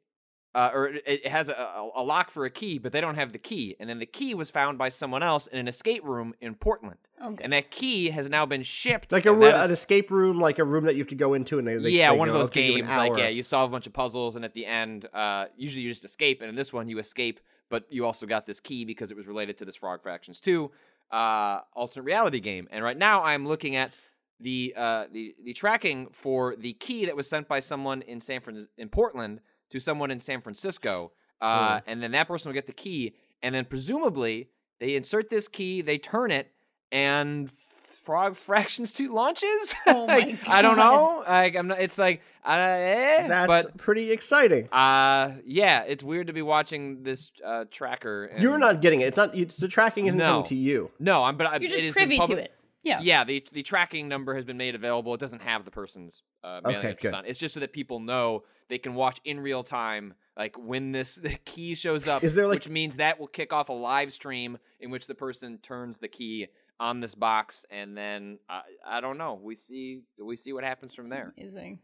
[0.53, 3.15] Uh, or it, it has a, a, a lock for a key, but they don't
[3.15, 3.77] have the key.
[3.79, 6.99] And then the key was found by someone else in an escape room in Portland.
[7.25, 7.45] okay.
[7.45, 9.13] And that key has now been shipped.
[9.13, 11.35] like a ro- that an escape room, like a room that you have to go
[11.35, 13.11] into, and they, they yeah, they one of those "Okay, you have games.
[13.11, 15.91] Like, yeah, you solve a bunch of puzzles, and at the end, uh, usually you
[15.91, 16.41] just escape.
[16.41, 19.29] And in this one, you escape, but you also got this key because it was
[19.29, 20.69] related to this Frog Fractions 2
[21.13, 22.69] uh, alternate reality game.
[22.71, 23.93] And right now, I'm looking at
[24.41, 28.41] the uh, the the tracking for the key that was sent by someone in San
[28.41, 31.91] Fran in Portland to someone in San Francisco, uh, Hmm.
[31.91, 35.81] and then that person will get the key, and then presumably they insert this key,
[35.83, 36.51] they turn it,
[36.93, 39.75] and Frog Fractions 2 launches.
[39.87, 41.23] Oh my Like, I don't know.
[41.27, 41.81] Like I'm not.
[41.81, 44.69] It's like uh, eh, That's but pretty exciting.
[44.73, 48.25] uh, yeah, it's weird to be watching this uh tracker.
[48.25, 49.09] And, You're not getting it.
[49.09, 49.37] It's not.
[49.37, 50.27] It's, the tracking isn't No.
[50.27, 50.91] coming to you.
[50.99, 51.37] No, I'm.
[51.37, 52.53] But I, You're it just has privy public- to it.
[52.83, 53.01] Yeah.
[53.03, 55.13] Yeah, the the tracking number has been made available.
[55.13, 57.15] It doesn't have the person's uh, mailing Okay, address good.
[57.15, 57.27] on.
[57.27, 61.15] It's just so that people know they can watch in real time, like when this
[61.23, 62.25] the key shows up.
[62.25, 65.15] Is there, like- which means that will kick off a live stream in which the
[65.15, 66.47] person turns the key
[66.79, 69.39] on this box, and then I I don't know.
[69.43, 71.35] We see we see what happens from there.
[71.37, 71.81] Amazing.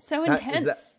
[0.00, 0.98] So that- intense.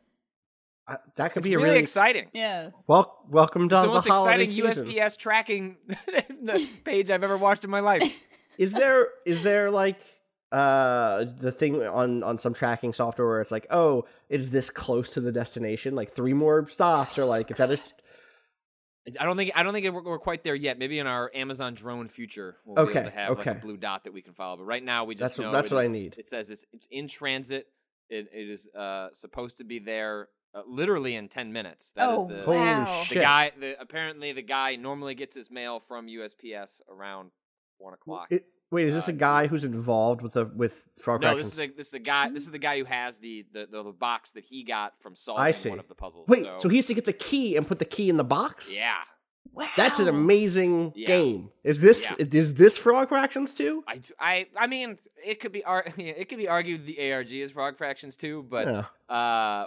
[0.89, 2.27] Uh, that could It's be really, really exciting.
[2.31, 2.69] Yeah.
[2.87, 3.25] well.
[3.29, 4.85] Welcome to It's the the, most exciting season.
[4.87, 5.75] USPS tracking
[6.85, 8.03] page I've ever watched in my life.
[8.57, 9.99] is there is there like
[10.51, 15.11] uh the thing on on some tracking software where it's like oh is this close
[15.13, 17.79] to the destination like three more stops or like is that a
[19.19, 20.77] I don't think I don't think we're, we're quite there yet.
[20.77, 23.77] Maybe in our Amazon drone future, we'll be able Okay, to have like a blue
[23.77, 24.57] dot that we can follow.
[24.57, 26.15] But right now, we just That's what- know that's it what I need.
[26.17, 27.67] It says it's, it's in transit.
[28.09, 31.93] It, it is uh, supposed to be there uh, literally in ten minutes.
[31.95, 32.99] That is oh the, Holy wow.
[32.99, 33.21] the shit.
[33.21, 33.51] guy.
[33.57, 37.31] The, apparently, the guy normally gets his mail from USPS around
[37.77, 38.27] one o'clock.
[38.31, 41.51] it, wait is this Uh, a guy who's involved with the with frog no, fractions
[41.51, 42.29] this is a, this is a guy.
[42.29, 45.15] This is the guy who has the the, the, the box that he got from
[45.15, 45.69] solving I see.
[45.69, 46.27] one of the puzzles.
[46.27, 48.23] wait so, so he has to get the key and put the key in the
[48.23, 48.95] box yeah.
[49.53, 49.69] Wow.
[49.75, 51.07] That's an amazing Yeah.
[51.07, 51.51] game.
[51.63, 52.13] Is this Yeah.
[52.19, 53.83] is this Frog Fractions too?
[53.87, 57.51] I, I, I mean, it could be ar- it could be argued the ARG is
[57.51, 58.85] Frog Fractions too, but Yeah.
[59.15, 59.65] uh,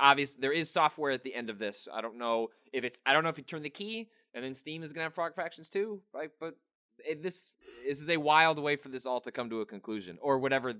[0.00, 1.86] obviously there is software at the end of this.
[1.92, 4.54] I don't know if it's I don't know if you turn the key and then
[4.54, 6.30] Steam is gonna have Frog Fractions too, right?
[6.40, 6.56] But
[7.04, 7.50] it, this
[7.86, 10.74] this is a wild way for this all to come to a conclusion, or whatever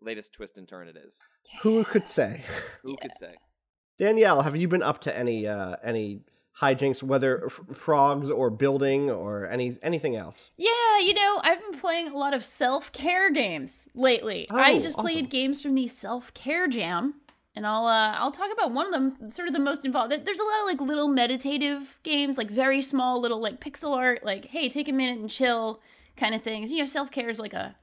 [0.00, 1.18] latest twist and turn it is.
[1.62, 2.44] Who could say?
[2.82, 3.34] Who could say?
[3.98, 6.20] Danielle, have you been up to any uh, any
[6.60, 10.50] hijinks, whether f- frogs or building or any anything else?
[10.56, 14.46] Yeah, you know, I've been playing a lot of self care games lately.
[14.50, 15.04] I Oh, just awesome.
[15.04, 17.14] played games from the self care jam,
[17.58, 20.12] and I'll uh, I'll talk about one of them, sort of the most involved.
[20.12, 24.24] There's a lot of like little meditative games, like very small little like pixel art,
[24.24, 25.80] like hey, take a minute and chill
[26.16, 26.70] kind of things.
[26.72, 27.74] You know, self care is like a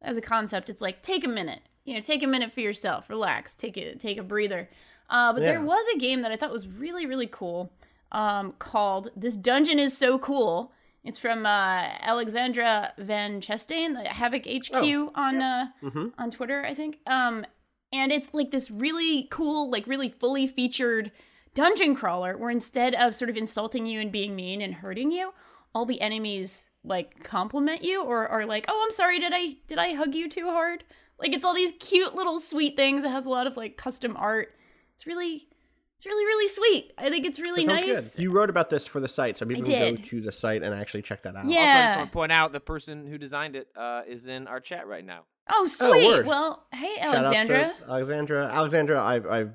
[0.00, 1.60] as a concept, it's like take a minute.
[1.84, 4.68] You know, take a minute for yourself, relax, take a take a breather.
[5.10, 7.70] Uh, but there was a game that I thought was really really cool,
[8.12, 10.72] um, called "This Dungeon Is So Cool."
[11.04, 16.12] It's from uh, Alexandra Van Chastain, the Havoc HQ Oh, on uh, Mhm.
[16.18, 16.98] on Twitter, I think.
[17.06, 17.46] Um,
[17.92, 21.12] and it's like this really cool, like really fully featured
[21.54, 25.32] dungeon crawler, where instead of sort of insulting you and being mean and hurting you,
[25.74, 29.78] all the enemies like compliment you or are like, "Oh, I'm sorry, did I did
[29.78, 30.84] I hug you too hard?"
[31.18, 33.04] Like it's all these cute little sweet things.
[33.04, 34.54] It has a lot of like custom art.
[34.94, 35.48] It's really
[35.96, 36.92] it's really really sweet.
[36.96, 38.14] I think it's really nice.
[38.14, 38.22] good.
[38.22, 40.10] You wrote about this for the site, so people I can go did.
[40.10, 41.46] to the site and actually check that out.
[41.46, 41.58] Yeah.
[41.58, 44.46] Also, I just want to point out the person who designed it uh, is in
[44.46, 45.22] our chat right now.
[45.50, 46.06] Oh, sweet.
[46.06, 46.26] word.
[46.26, 47.74] well, hey Shout outs to Alexandra.
[47.88, 48.46] Alexandra.
[48.52, 49.52] Alexandra, I've I've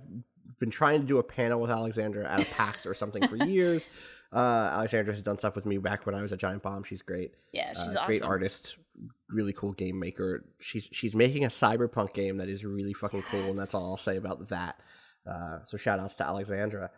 [0.60, 3.88] been trying to do a panel with Alexandra at a PAX or something for years.
[4.32, 4.38] Uh,
[4.74, 6.84] Alexandra has done stuff with me back when I was a Giant Bomb.
[6.84, 7.34] She's great.
[7.52, 8.78] Yeah, she's Uh, she's Great artist,
[9.30, 10.44] really cool game maker.
[10.60, 13.98] She's she's making a cyberpunk game that is really fucking cool, and that's all I'll
[13.98, 14.80] say about that.
[15.30, 16.90] Uh, so shout outs to Alexandra.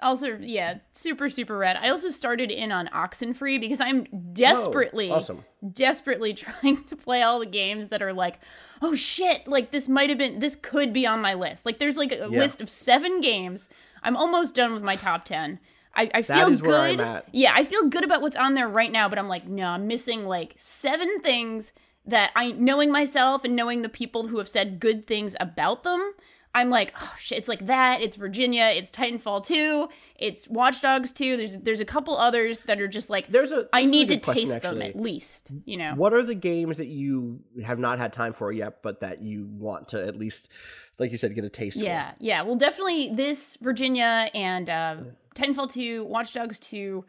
[0.00, 1.76] Also, yeah, super super rad.
[1.80, 4.04] I also started in on Oxenfree because I'm
[4.34, 5.44] desperately Whoa, awesome.
[5.72, 8.38] desperately trying to play all the games that are like,
[8.82, 11.64] oh shit, like this might have been, this could be on my list.
[11.64, 12.40] Like there's like a Yeah.
[12.40, 13.68] list of seven games.
[14.02, 15.58] I'm almost done with my top 10.
[15.96, 16.66] I, I feel good.
[16.66, 17.28] where I'm at.
[17.32, 19.86] Yeah, I feel good about what's on there right now, but I'm like, no, I'm
[19.86, 21.72] missing like seven things
[22.04, 26.12] that I, knowing myself and knowing the people who have said good things about them,
[26.54, 28.00] I'm like, oh shit, it's like that.
[28.00, 28.70] It's Virginia.
[28.72, 29.88] It's Titanfall 2.
[30.16, 31.36] It's Watch Dogs 2.
[31.36, 33.68] There's there's a couple others that are just like, There's a.
[33.72, 35.94] I is a need to question, taste them at least, you know?
[35.96, 39.48] What are the games that you have not had time for yet, but that you
[39.50, 40.48] want to at least,
[40.98, 42.42] like you said, get a taste Yeah, yeah.
[42.42, 44.96] Well, definitely this Virginia and uh,
[45.34, 47.04] Titanfall 2, Watch Dogs 2.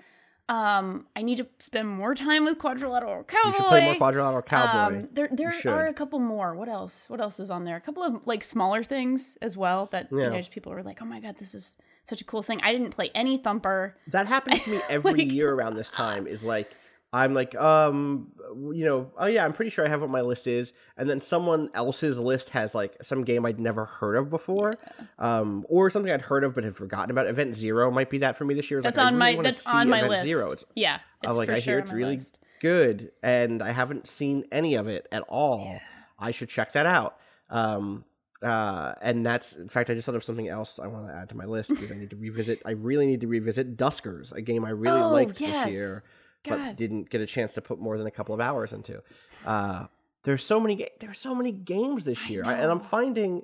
[0.48, 3.24] Um, I need to spend more time with Quadrilateral?
[3.24, 3.48] Cowboy.
[3.48, 4.98] You should play more Quadrilateral Cowboy.
[5.00, 6.54] Um, there there are a couple more.
[6.56, 7.06] What else?
[7.10, 7.76] What else is on there?
[7.78, 11.02] A couple of like smaller things as well that you know just people are like,
[11.02, 12.60] oh my god, this is such a cool thing.
[12.62, 13.96] I didn't play any Thumper.
[14.10, 16.28] that happens to me every Like- year around this time.
[16.28, 16.70] Is like
[17.16, 18.32] I'm like, um,
[18.74, 21.22] you know, oh yeah, I'm pretty sure I have what my list is, and then
[21.22, 24.76] someone else's list has like some game I'd never heard of before,
[25.18, 27.28] um, or something I'd heard of but had forgotten about.
[27.28, 28.82] Event Zero might be that for me this year.
[28.82, 30.24] That's like, on really my that's on my Event list.
[30.24, 30.52] Zero.
[30.52, 32.38] It's, yeah, I it's was like, I sure hear it's really list.
[32.60, 35.80] good, and I haven't seen any of it at all.
[36.20, 37.18] I should check that out.
[37.50, 38.04] Um,
[38.44, 41.30] uh, and that's in fact, I just thought of something else I want to add
[41.30, 42.62] to my list because I need to revisit.
[42.66, 45.66] I really need to revisit Duskers, a game I really Oh, liked yes.
[45.68, 46.04] this year,
[46.46, 46.58] God.
[46.60, 49.02] but didn't get a chance to put more than a couple of hours into.
[49.46, 49.86] Uh,
[50.24, 50.76] there's so many.
[50.76, 53.44] Ga- there's so many games this year, I and I'm finding.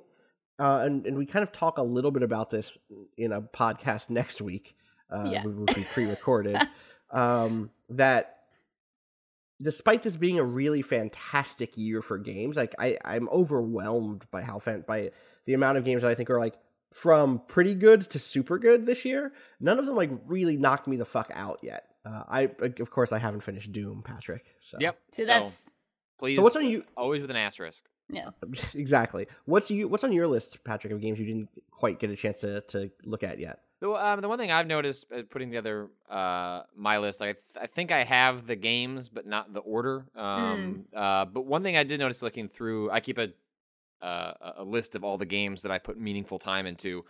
[0.58, 2.78] Uh, and, and we kind of talk a little bit about this
[3.16, 4.76] in a podcast next week,
[5.10, 5.44] uh, Yeah.
[5.44, 6.56] which will be pre-recorded.
[7.10, 8.36] um, that
[9.60, 14.58] despite this being a really fantastic year for games, like I, I'm overwhelmed by how
[14.58, 15.10] fan by
[15.46, 16.54] the amount of games that I think are like
[16.92, 19.32] from pretty good to super good this year.
[19.60, 21.84] None of them like really knocked me the fuck out yet.
[22.04, 24.44] Uh, I of course I haven't finished Doom, Patrick.
[24.60, 24.98] So Yep.
[25.12, 25.66] So that's
[26.18, 26.36] please.
[26.36, 26.84] So what's on you?
[26.96, 27.82] Always with an asterisk.
[28.08, 28.30] yeah.
[28.74, 29.26] exactly.
[29.44, 29.88] What's you?
[29.88, 32.90] What's on your list, Patrick, of games you didn't quite get a chance to to
[33.04, 33.60] look at yet?
[33.80, 37.32] The, um, the one thing I've noticed uh, putting together uh, my list, like, I,
[37.32, 40.06] th- I think I have the games, but not the order.
[40.14, 43.30] Um, uh, but one thing I did notice looking through, I keep a
[44.00, 47.04] uh, a- a list of all the games that I put meaningful time into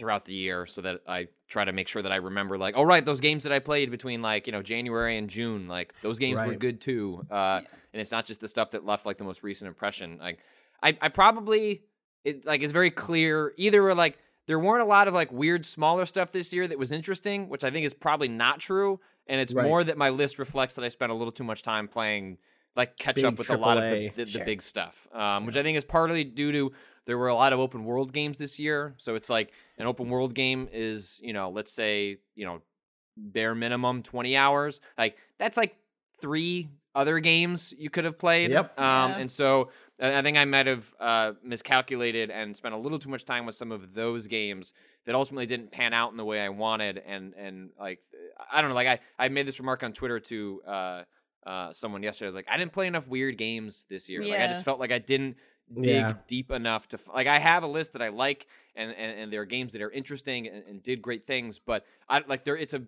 [0.00, 2.82] throughout the year, so that I try to make sure that I remember, like, oh
[2.82, 6.18] right, those games that I played between like you know January and June, like those
[6.18, 7.24] games were good too.
[7.30, 7.60] Uh,
[7.92, 10.18] And it's not just the stuff that left like the most recent impression.
[10.18, 10.38] Like,
[10.82, 11.82] I I probably
[12.24, 15.64] it like it's very clear either we're like there weren't a lot of like weird
[15.64, 18.98] smaller stuff this year that was interesting, which I think is probably not true.
[19.28, 19.64] And it's Right.
[19.66, 22.38] more that my list reflects that I spent a little too much time playing
[22.76, 24.14] like catch up Big with a lot of the, AAA.
[24.14, 26.72] the, the big stuff, um, which I think is partly due to
[27.10, 28.94] there were a lot of open world games this year.
[28.98, 32.62] So it's like an open world game is you know let's say you know
[33.16, 34.80] bare minimum 20 hours.
[34.96, 35.74] Like that's like
[36.20, 38.52] three other games you could have played.
[38.52, 38.78] Yep.
[38.78, 39.18] Um, Yeah.
[39.18, 39.70] and so
[40.00, 43.56] I think I might have uh, miscalculated and spent a little too much time with
[43.56, 44.72] some of those games
[45.04, 47.02] that ultimately didn't pan out in the way I wanted.
[47.04, 47.98] And and like
[48.52, 51.02] I don't know, like I I made this remark on Twitter to uh,
[51.44, 52.26] uh, someone yesterday.
[52.28, 54.22] I was like, I didn't play enough weird games this year.
[54.24, 55.36] Like I just felt like I didn't
[55.74, 56.14] dig Yeah.
[56.26, 59.42] deep enough to like I have a list that I like and and, and there
[59.42, 62.74] are games that are interesting and, and did great things, but I like there it's
[62.74, 62.82] a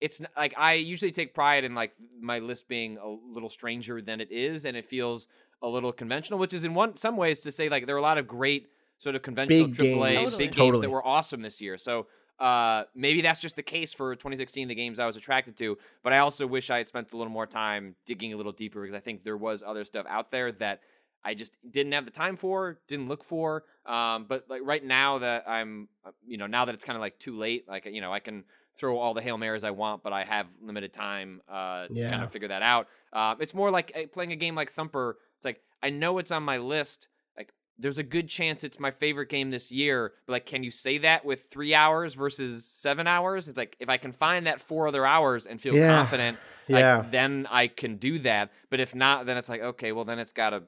[0.00, 4.00] it's n- like I usually take pride in like my list being a little stranger
[4.00, 5.26] than it is, and it feels
[5.60, 8.02] a little conventional, which is in one some ways to say like there are a
[8.02, 9.80] lot of great sort of conventional Big AAA
[10.12, 10.24] games.
[10.26, 10.38] Totally.
[10.46, 10.82] big games Totally.
[10.82, 11.78] that were awesome this year.
[11.78, 12.06] So
[12.38, 15.76] uh, maybe that's just the case for 2016, the games I was attracted to.
[16.04, 18.80] But I also wish I had spent a little more time digging a little deeper
[18.80, 20.80] because I think there was other stuff out there that
[21.24, 23.64] I just didn't have the time for, didn't look for.
[23.86, 27.00] Um, but like right now that I'm, uh, you know, now that it's kind of
[27.00, 28.44] like too late, like you know, I can
[28.76, 32.22] throw all the hail marys I want, but I have limited time uh, to kind
[32.22, 32.86] of figure that out.
[33.12, 35.16] Uh, it's more like uh, playing a game like Thumper.
[35.36, 37.08] It's like I know it's on my list.
[37.36, 40.12] Like there's a good chance it's my favorite game this year.
[40.26, 43.48] But like, can you say that with three hours versus seven hours?
[43.48, 45.96] It's like if I can find that four other hours and feel Yeah.
[45.96, 47.04] confident, like, Yeah.
[47.10, 48.52] then I can do that.
[48.70, 50.62] But if not, then it's like okay, well then it's got to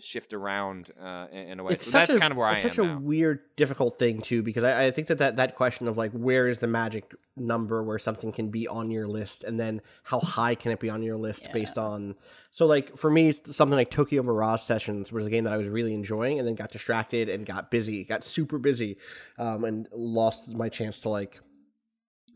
[0.00, 1.74] shift around uh, in, in a way.
[1.74, 2.98] It's so such that's a, kind of where I it's am such a now.
[2.98, 6.48] weird, difficult thing too, because I, I think that, that that question of like where
[6.48, 10.54] is the magic number where something can be on your list, and then how high
[10.54, 12.14] can it be on your list based on.
[12.50, 15.68] So like for me, something like Tokyo Mirage Sessions was a game that I was
[15.68, 18.98] really enjoying, and then got distracted and got busy, got super busy,
[19.38, 21.40] um, and lost my chance to like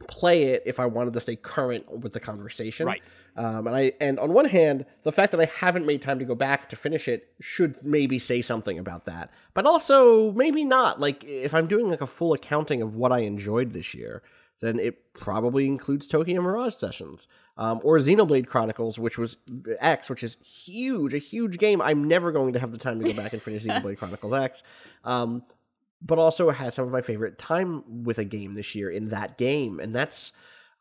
[0.06, 2.87] play it if I wanted to stay current with the conversation.
[2.87, 3.02] Right.
[3.37, 6.24] Um, and I and on one hand, the fact that I haven't made time to
[6.24, 9.30] go back to finish it should maybe say something about that.
[9.54, 11.00] But also maybe not.
[11.00, 14.22] Like if I'm doing like a full accounting of what I enjoyed this year,
[14.61, 17.28] then it probably includes Tokyo Mirage Sessions.
[17.56, 19.37] Um, or Xenoblade Chronicles, which was
[19.80, 21.82] X, which is huge, a huge game.
[21.82, 24.62] I'm never going to have the time to go back and finish Xenoblade Chronicles X.
[25.04, 25.42] Um,
[26.00, 29.37] but also has some of my favorite time with a game this year in that
[29.38, 29.80] game.
[29.80, 30.32] And that's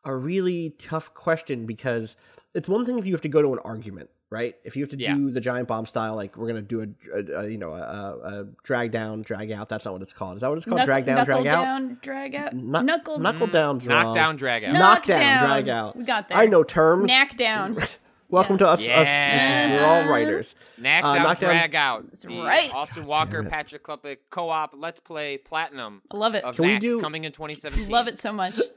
[0.04, 2.16] a really tough question because
[2.54, 4.54] it's one thing if you have to go to an argument, right?
[4.64, 5.14] If you have to Yeah.
[5.14, 7.80] do the giant bomb style, like we're gonna do a, a, a you know a,
[7.80, 9.68] a, a drag down, drag out.
[9.68, 10.36] That's not what it's called.
[10.36, 10.76] Is that what it's called?
[10.78, 11.62] Knuckle, drag down, knuckle drag out.
[11.62, 12.52] down, drag out.
[12.54, 14.72] Knuck- knuckle, knuckle down's Knock down, drag out.
[14.74, 15.44] Knock knock down, down.
[15.48, 15.96] drag out.
[15.96, 16.38] We got there.
[16.38, 17.06] I know terms.
[17.08, 17.78] Knack down.
[18.30, 18.80] Welcome to us.
[18.80, 20.54] us this is, we're all writers.
[20.76, 22.04] Knock Uh, down, knock down- drag out.
[22.08, 22.70] That's The right.
[22.74, 26.44] Austin Walker, Patrick Klepek co-op Let's Play Platinum I love it.
[26.44, 27.88] of Can we do- coming in 2017.
[27.90, 28.58] Love it so much.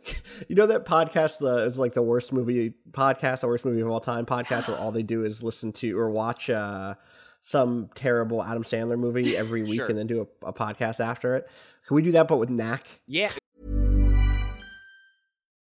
[0.47, 3.89] You know that podcast, the is like the worst movie podcast, the worst movie of
[3.89, 6.95] all time podcast, where all they do is listen to or watch uh,
[7.41, 9.87] some terrible Adam Sandler movie every week Sure.
[9.87, 11.47] and then do a, a podcast after it.
[11.87, 12.85] Can we do that, but with Knack?
[13.05, 13.31] Yeah,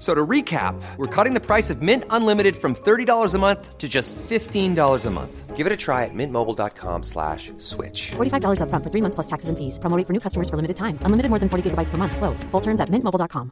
[0.00, 3.76] F- So to recap, we're cutting the price of Mint Unlimited from $30 a month
[3.76, 5.54] to just $15 a month.
[5.56, 8.12] Give it a try at mintmobile.com slash switch.
[8.16, 9.78] $45 upfront for three months plus taxes and fees.
[9.78, 10.96] Promo rate for new customers for limited time.
[11.02, 12.16] Unlimited more than 40 gigabytes per month.
[12.16, 12.42] Slows.
[12.44, 13.50] Full terms at mintmobile.com.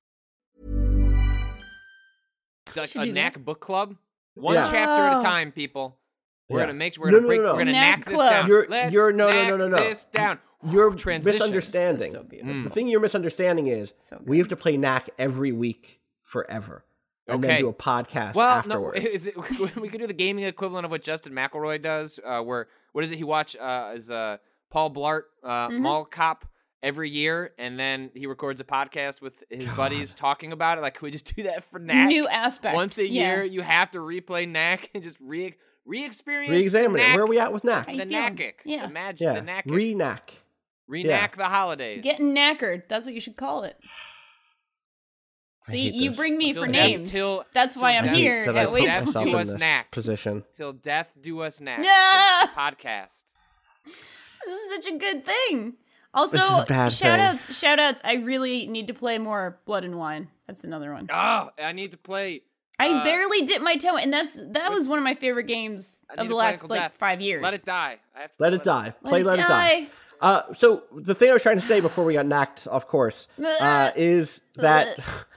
[2.77, 3.97] like Should a do Knack book club,
[4.35, 4.71] one Yeah.
[4.71, 5.99] chapter at a time, people.
[6.49, 6.67] We're Yeah.
[6.67, 6.97] gonna make.
[6.97, 7.41] We're No, gonna no, break.
[7.41, 7.53] no, no.
[7.53, 8.31] We're gonna Knack knack, this club.
[8.31, 8.47] down.
[8.49, 9.77] You're- Let's you're- no, no, knack no, no, no.
[9.77, 10.39] This down.
[10.65, 11.39] You're transition.
[11.39, 12.11] misunderstanding.
[12.13, 12.55] So beautiful.
[12.55, 12.65] Mm.
[12.65, 16.85] The thing you're misunderstanding is So we have to play Knack every week forever,
[17.27, 17.55] and Okay.
[17.55, 19.03] then do a podcast Well, afterwards.
[19.03, 19.37] no, is it,
[19.77, 23.11] we could do the gaming equivalent of what Justin McElroy does, uh, where what is
[23.13, 23.17] it?
[23.17, 24.39] He watch uh, is uh,
[24.71, 25.81] Paul Blart uh, Mhm.
[25.81, 26.47] Mall Cop
[26.83, 30.81] every year, and then he records a podcast with his buddies talking about it.
[30.81, 32.09] Like, could we just do that for Knack?
[32.09, 32.75] New aspect.
[32.75, 33.35] Once a Yeah.
[33.37, 35.55] year, you have to replay Knack and just re
[35.87, 37.15] re-experience, Re-examine the it.
[37.15, 37.87] Where are we at with Knack?
[37.87, 38.05] The?
[38.05, 38.55] Knackic.
[38.67, 38.87] Yeah.
[38.87, 40.35] the magic, Yeah, the Knack, re-Knack.
[40.87, 42.03] re-knack the holidays.
[42.03, 42.83] Getting knackered.
[42.91, 43.75] That's what you should call it.
[45.69, 46.17] I See, you this.
[46.17, 47.11] bring me Till for death- names.
[47.11, 49.91] till- That's why I'm death- here that I Wait Death myself do us this Knack.
[49.91, 50.45] position.
[50.53, 51.85] Till death do us Knack.
[51.85, 52.47] Yeah.
[52.57, 53.25] Podcast.
[53.85, 55.75] This is such a good thing.
[56.15, 57.21] Also, This is shout thing.
[57.21, 58.01] outs, shout outs.
[58.03, 60.29] I really need to play more Blood and Wine.
[60.47, 61.09] That's another one.
[61.13, 62.43] Oh, I need to play.
[62.79, 66.05] I uh, barely dipped my toe, and that's that was one of my favorite games
[66.17, 66.95] of the last like Death.
[66.99, 67.43] five years.
[67.43, 67.99] Let it die.
[68.17, 68.95] I have to Let it die.
[69.03, 69.87] Let Play it Let It Die.
[70.21, 73.29] Uh, so the thing I was trying to say before we got knocked, of course,
[73.61, 74.99] uh, is that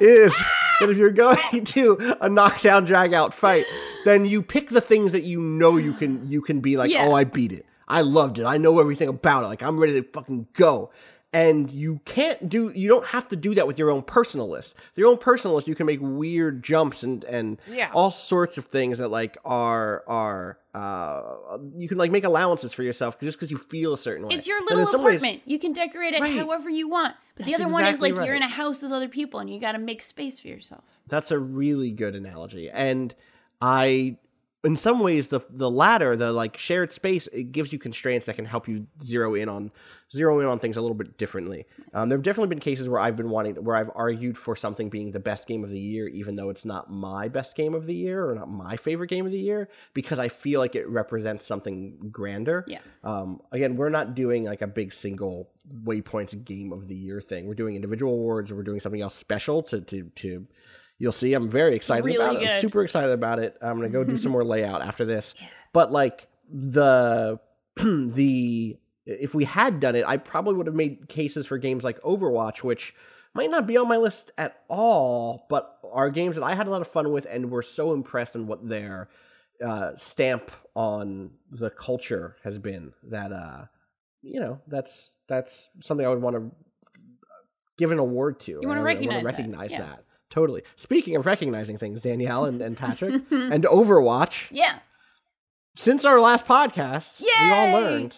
[0.00, 0.34] is
[0.80, 3.66] that if you're going to a knockdown drag out fight,
[4.04, 7.06] then you pick the things that you know you can you can be like, Yeah.
[7.06, 7.66] oh, I beat it.
[7.86, 8.44] I loved it.
[8.46, 9.48] I know everything about it.
[9.48, 10.90] Like I'm ready to fucking go.
[11.34, 14.74] And you can't do you don't have to do that with your own personal list.
[14.94, 17.90] Your own personal list, you can make weird jumps and and Yeah.
[17.92, 22.82] all sorts of things that like are are uh you can like make allowances for
[22.84, 24.34] yourself just because you feel a certain way.
[24.34, 25.42] It's your little some ways- apartment.
[25.44, 26.38] you can decorate it Right.
[26.38, 27.14] however you want.
[27.36, 29.40] But the That's other one is exactly like you're in a house with other people
[29.40, 30.84] and you got to make space for yourself.
[31.08, 32.70] That's a really good analogy.
[32.70, 33.12] And
[33.60, 34.18] I
[34.64, 38.36] in some ways the the latter, the like shared space, it gives you constraints that
[38.36, 39.70] can help you zero in on
[40.12, 41.66] zero in on things a little bit differently.
[41.92, 44.88] Um, there have definitely been cases where I've been wanting where I've argued for something
[44.88, 47.86] being the best game of the year, even though it's not my best game of
[47.86, 50.88] the year or not my favorite game of the year, because I feel like it
[50.88, 52.64] represents something grander.
[52.66, 52.80] Yeah.
[53.02, 55.50] Um, again, we're not doing like a big single
[55.84, 57.46] waypoints game of the year thing.
[57.46, 60.46] We're doing individual awards, or we're doing something else special to to to.
[60.98, 61.34] You'll see.
[61.34, 62.48] I'm very excited Really about it.
[62.48, 63.56] I'm super excited about it.
[63.60, 65.34] I'm gonna go do some more layout after this.
[65.72, 67.40] But like the
[67.76, 72.00] the if we had done it, I probably would have made cases for games like
[72.02, 72.94] Overwatch, which
[73.34, 76.70] might not be on my list at all, but are games that I had a
[76.70, 79.08] lot of fun with and were so impressed on what their
[79.64, 83.64] uh, stamp on the culture has been that uh,
[84.22, 86.50] you know that's that's something I would want to
[87.76, 88.52] give an award to.
[88.52, 89.78] You I I recognize wanna that, recognize yeah.
[90.34, 90.62] Totally.
[90.74, 94.80] Speaking of recognizing things, Danielle and, and Patrick, and Overwatch, Yeah.
[95.76, 98.16] since our last podcast, we all learned.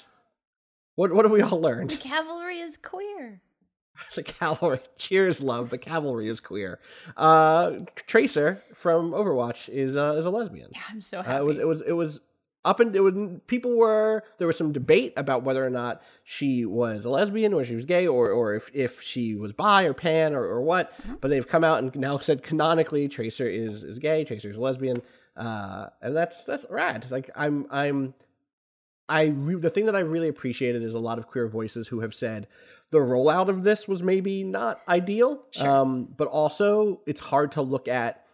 [0.95, 1.91] What what have we all learned?
[1.91, 3.43] The cavalry is queer.
[4.15, 4.81] the cavalry.
[4.97, 5.69] Cheers, love.
[5.69, 6.79] The cavalry is queer.
[7.19, 10.71] Uh, Tracer from Overwatch is uh, is a lesbian.
[10.75, 11.39] Yeah, I'm so Uh, happy.
[11.41, 12.21] it was it was it was
[12.67, 13.15] up and it was
[13.47, 17.65] people were there was some debate about whether or not she was a lesbian or
[17.65, 20.93] she was gay or or if, if she was bi or pan or, or what.
[21.21, 24.61] But they've come out and now said canonically tracer is is gay tracer is a
[24.61, 25.01] lesbian.
[25.37, 27.07] Uh and that's that's rad.
[27.09, 28.15] Like i'm i'm
[29.09, 32.01] i re- the thing that i really appreciated is a lot of queer voices who
[32.01, 32.49] have said
[32.91, 35.45] the rollout of this was maybe not ideal.
[35.61, 38.25] Um but also it's hard to look at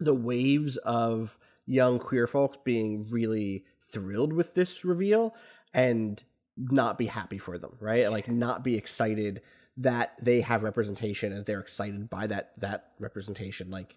[0.00, 5.34] the waves of young queer folks being really thrilled with this reveal
[5.74, 6.22] and
[6.56, 8.10] not be happy for them, right?
[8.10, 9.42] Like not be excited
[9.78, 13.70] that they have representation and they're excited by that that representation.
[13.70, 13.96] Like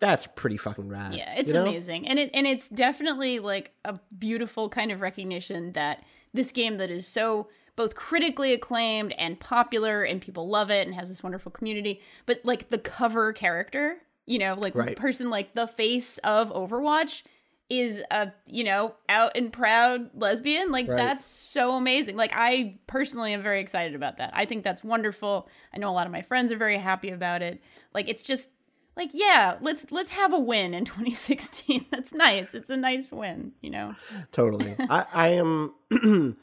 [0.00, 1.14] that's pretty fucking rad.
[1.14, 1.66] Yeah, it's you know?
[1.66, 2.08] amazing.
[2.08, 6.90] And it and it's definitely like a beautiful kind of recognition that this game that
[6.90, 11.50] is so both critically acclaimed and popular and people love it and has this wonderful
[11.50, 14.90] community, but like the cover character, you know, like Right.
[14.90, 17.22] the person like the face of Overwatch
[17.70, 20.70] is a, you know, out and proud lesbian.
[20.70, 20.96] Like Right.
[20.96, 22.16] that's so amazing.
[22.16, 24.30] Like I personally am very excited about that.
[24.34, 25.48] I think that's wonderful.
[25.74, 27.62] I know a lot of my friends are very happy about it.
[27.94, 28.50] Like it's just
[28.96, 33.50] like yeah let's let's have a win in 2016 that's nice it's a nice win
[33.60, 33.92] you know
[34.30, 34.76] Totally.
[34.88, 35.74] I, I am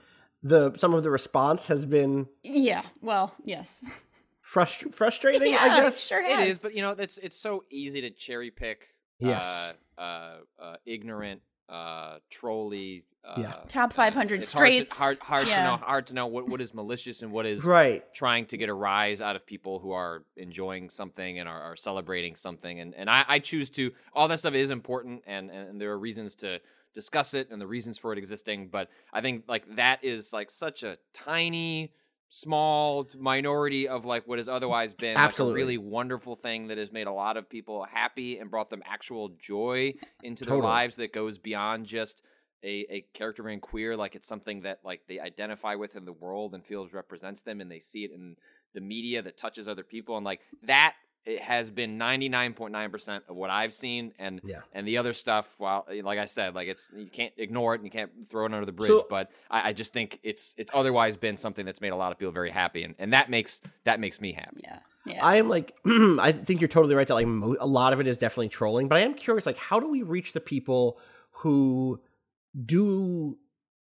[0.43, 3.81] the some of the response has been yeah well yes
[4.53, 5.99] frust- frustrating, yeah I guess.
[6.05, 6.47] sure It has.
[6.47, 8.87] is, but you know, it's it's so easy to cherry pick.
[9.19, 9.45] Yes.
[9.97, 13.05] Uh, uh, uh, ignorant, uh, trolly.
[13.23, 13.53] Uh, Yeah.
[13.67, 15.57] top 500 it's hard to- Hard, hard, yeah.
[15.57, 15.77] to know.
[15.77, 18.03] Hard to know what, what is malicious and what is Right.
[18.15, 21.75] trying to get a rise out of people who are enjoying something and are, are
[21.75, 22.79] celebrating something.
[22.79, 23.91] And and I, I choose to.
[24.13, 26.59] All that stuff is important, and and there are reasons to
[26.95, 28.69] discuss it and the reasons for it existing.
[28.69, 31.93] But I think like that is like such a tiny.
[32.33, 35.61] Small minority of like what has otherwise been like, a Absolutely.
[35.61, 39.35] really wonderful thing that has made a lot of people happy and brought them actual
[39.37, 42.21] joy into their lives that goes beyond just
[42.63, 43.97] a, a character being queer.
[43.97, 47.59] Like it's something that like they identify with in the world and feels represents them
[47.59, 48.37] and they see it in
[48.73, 50.15] the media that touches other people.
[50.15, 54.61] And like that it has been 99.9% of what I've seen and Yeah.
[54.73, 57.85] and the other stuff well like I said like it's you can't ignore it and
[57.85, 60.71] you can't throw it under the bridge So- but I, I just think it's it's
[60.73, 63.61] otherwise been something that's made a lot of people very happy and, and that makes
[63.83, 67.13] that makes me happy yeah yeah I am like, I think you're totally right that
[67.15, 69.79] like mo- a lot of it is definitely trolling, but I am curious, like, how
[69.79, 70.99] do we reach the people
[71.31, 71.99] who
[72.65, 73.35] do,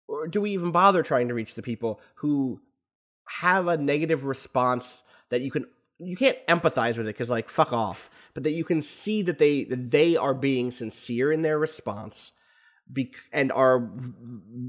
[0.09, 2.59] or do we even bother trying to reach the people who
[3.29, 5.67] have a negative response that you can
[5.99, 9.39] you can't empathize with it because like fuck off, but that you can see that
[9.39, 12.33] they that they are being sincere in their response.
[12.93, 13.89] Bec- and are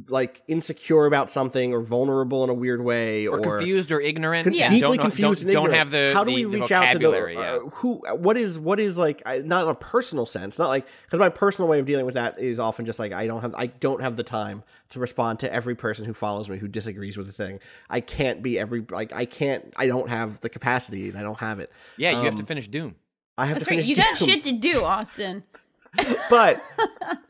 [0.08, 4.54] like insecure about something or vulnerable in a weird way or, confused or ignorant Con-
[4.56, 6.72] and deeply don't know, confused don't, and don't have the, how do the, we reach
[6.72, 7.60] out to the vocabulary uh, yeah.
[7.74, 11.20] who what is what is like I, not in a personal sense not like because
[11.20, 13.68] my personal way of dealing with that is often just like i don't have i
[13.68, 17.28] don't have the time to respond to every person who follows me who disagrees with
[17.28, 17.60] the thing.
[17.90, 21.60] I can't be every like i can't i don't have the capacity i don't have
[21.60, 21.70] it.
[21.98, 22.96] Yeah you have to Um, finish doom.
[23.38, 25.44] I have that's to right finish you got shit to do austin
[26.30, 26.62] but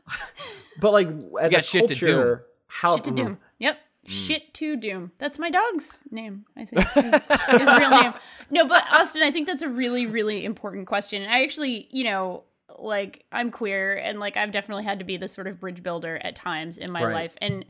[0.80, 1.08] but like
[1.40, 2.42] as a shit to culture do.
[2.68, 3.26] how shit to doom.
[3.28, 3.38] Mm.
[3.58, 4.10] yep mm.
[4.10, 5.10] Shit to Doom.
[5.18, 6.86] That's my dog's name, I think.
[6.88, 7.12] His,
[7.60, 8.14] his real name.
[8.50, 11.22] No, but Austin, I think that's a really, really important question.
[11.22, 12.44] And I actually, you know,
[12.78, 16.20] like I'm queer and like I've definitely had to be this sort of bridge builder
[16.22, 17.14] at times in my Right.
[17.14, 17.34] life.
[17.40, 17.64] And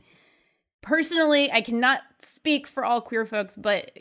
[0.81, 3.91] personally, I cannot speak for all queer folks, but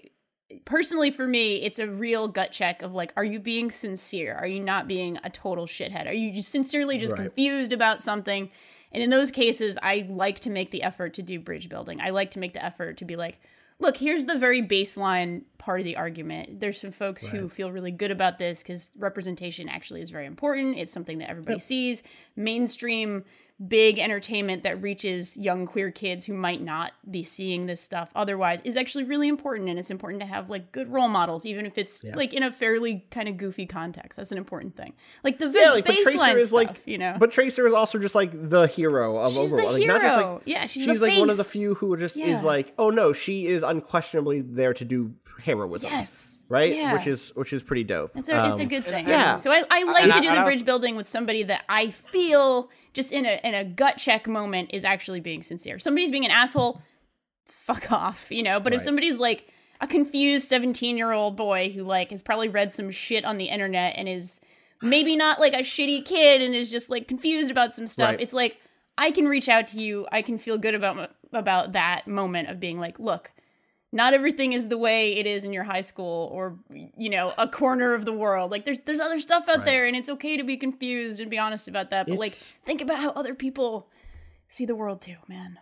[0.65, 4.35] personally for me, it's a real gut check of like, are you being sincere?
[4.35, 6.07] Are you not being a total shithead?
[6.09, 7.23] Are you just sincerely just Right.
[7.23, 8.51] confused about something?
[8.93, 12.01] And in those cases, I like to make the effort to do bridge building.
[12.01, 13.39] I like to make the effort to be like,
[13.79, 16.61] look, here's the very baseline part of the argument.
[16.61, 20.79] There's some folks who feel really good about this because representation actually is very important.
[20.79, 22.03] It's something that everybody sees.
[22.37, 23.25] Mainstream
[23.69, 28.61] big entertainment that reaches young queer kids who might not be seeing this stuff otherwise
[28.63, 31.79] is actually really important and it's important to have like good role models even if
[31.79, 34.93] it's like in a fairly kind of goofy context that's an important thing
[35.25, 37.99] like the Yeah, like but Tracer is stuff, like you know But Tracer is also
[37.99, 39.73] just like the hero of She's the Overworld.
[39.79, 40.33] Like, not just hero.
[40.35, 42.27] like Yeah, she's she's like one of the few who just Yeah.
[42.27, 45.91] is like, oh no, she is unquestionably there to do heroism.
[45.91, 46.75] yes Right?
[46.75, 46.93] yeah.
[46.95, 48.13] Which is which is pretty dope.
[48.17, 49.09] It's a, it's a Um, good thing.
[49.09, 49.37] yeah.
[49.37, 51.65] So I, I like and to I- do the bridge was- building with somebody that
[51.69, 55.77] I feel just in a in a gut check moment is actually being sincere.
[55.77, 56.81] If somebody's being an asshole,
[57.45, 58.61] fuck off, you know.
[58.61, 59.49] But if somebody's like
[59.81, 63.47] a confused 17 year old boy who like has probably read some shit on the
[63.47, 64.41] internet and is
[64.83, 68.21] maybe not like a shitty kid and is just like confused about some stuff, Right.
[68.21, 68.59] it's like
[68.99, 70.07] I can reach out to you.
[70.13, 73.31] I can feel good about about that moment of being like, look,
[73.97, 76.57] not everything is the way it is in your high school or
[76.97, 79.65] you know a corner of the world like there's there's other stuff out Right.
[79.65, 82.81] there and it's okay to be confused and be honest about that but like think
[82.81, 83.89] about how other people
[84.49, 85.59] see the world too man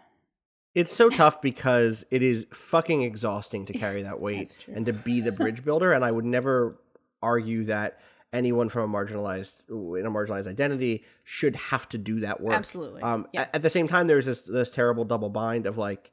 [0.74, 5.20] It's so tough because it is fucking exhausting to carry that weight and to be
[5.20, 5.92] the bridge builder.
[5.92, 6.76] And I would never
[7.22, 8.00] argue that
[8.32, 12.54] anyone from a marginalized in a marginalized identity should have to do that work.
[12.56, 13.02] Absolutely.
[13.02, 13.42] Um, Yeah.
[13.42, 16.10] at, at the same time, there's this this terrible double bind of like,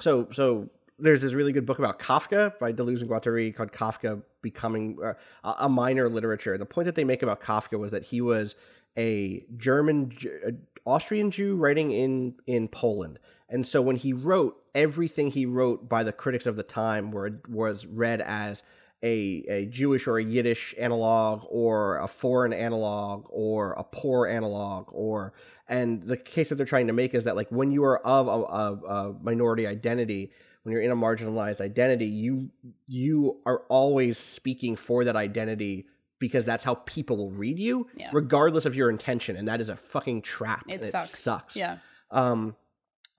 [0.00, 0.68] so so
[1.00, 5.14] there's this really good book about Kafka by Deleuze and Guattari called Kafka becoming uh,
[5.44, 6.56] a- minor literature.
[6.58, 8.56] The point that they make about Kafka was that he was
[8.96, 10.50] a German, uh,
[10.86, 16.02] Austrian Jew writing in in Poland, and so when he wrote, everything he wrote by
[16.02, 18.62] the critics of the time were was read as
[19.02, 24.88] a, a Jewish or a Yiddish analog or a foreign analog or a poor analog
[24.92, 25.32] or
[25.68, 28.28] and the case that they're trying to make is that like when you are of
[28.28, 30.32] a, a, a minority identity
[30.62, 32.50] when you're in a marginalized identity you
[32.86, 35.86] you are always speaking for that identity
[36.18, 38.10] because that's how people will read you Yeah.
[38.12, 41.78] regardless of your intention and that is a fucking trap it sucks it sucks yeah
[42.10, 42.56] um,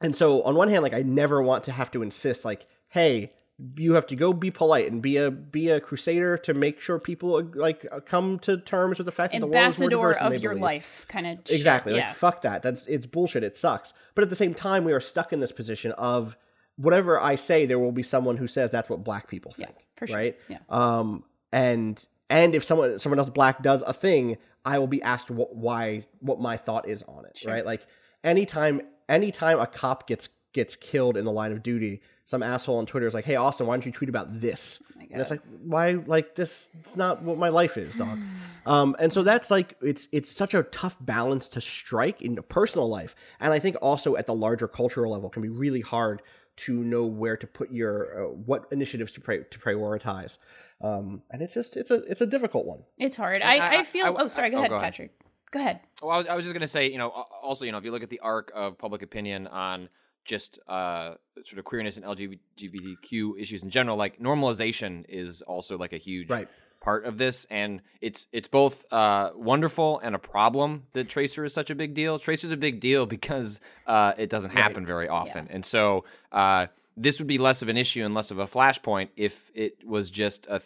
[0.02, 3.32] and so on one hand, like I never want to have to insist, like, hey,
[3.78, 6.98] you have to go be polite and be a be a crusader to make sure
[6.98, 9.86] people uh, like uh, come to terms with the fact that the world is more
[9.92, 10.62] ambassador diverse of your believe.
[10.64, 11.94] life kind of Exactly.
[11.94, 12.64] Like fuck that.
[12.64, 13.44] That's it's bullshit.
[13.44, 13.94] It sucks.
[14.16, 16.36] But at the same time, we are stuck in this position of
[16.82, 19.78] whatever I say, there will be someone who says that's what black people Yeah, think.
[19.96, 20.18] for sure.
[20.18, 20.38] Right.
[20.50, 20.58] Yeah.
[20.70, 21.24] Um.
[21.52, 25.56] And and if someone someone else black does a thing, I will be asked what
[25.56, 27.38] why what my thought is on it.
[27.38, 27.52] Sure.
[27.54, 27.66] Right.
[27.66, 27.86] Like
[28.24, 32.86] anytime anytime a cop gets gets killed in the line of duty, some asshole on
[32.86, 35.92] Twitter is like, "Hey Austin, why don't you tweet about this?" and it's like, "Why?
[36.06, 36.70] Like this?
[36.80, 38.18] It's not what my life is, dog."
[38.66, 42.88] um, and so that's like it's it's such a tough balance to strike in personal
[42.88, 46.22] life, and I think also at the larger cultural level can be really hard
[46.58, 50.38] to know where to put your uh, what initiatives to pri- to prioritize.
[50.82, 52.80] Um, and it's just it's a it's a difficult one.
[52.98, 54.86] it's hard I- I, I I- feel I- oh sorry go oh, ahead go ahead.
[54.94, 55.12] patrick
[55.52, 57.78] go ahead Well, I was, I was just gonna say, you know, also, you know,
[57.78, 59.90] if you look at the arc of public opinion on
[60.24, 65.94] just uh, sort of queerness and LGBTQ issues in general, like normalization is also like
[65.94, 66.48] a huge Right.
[66.82, 71.54] Part of this, and it's it's both uh, wonderful and a problem that Tracer is
[71.54, 72.20] such a big deal.
[72.20, 76.68] Tracer's a big deal because uh, it doesn't happen very often, and so uh,
[76.98, 80.12] this would be less of an issue and less of a flashpoint if it was
[80.12, 80.60] just a.
[80.60, 80.64] Th-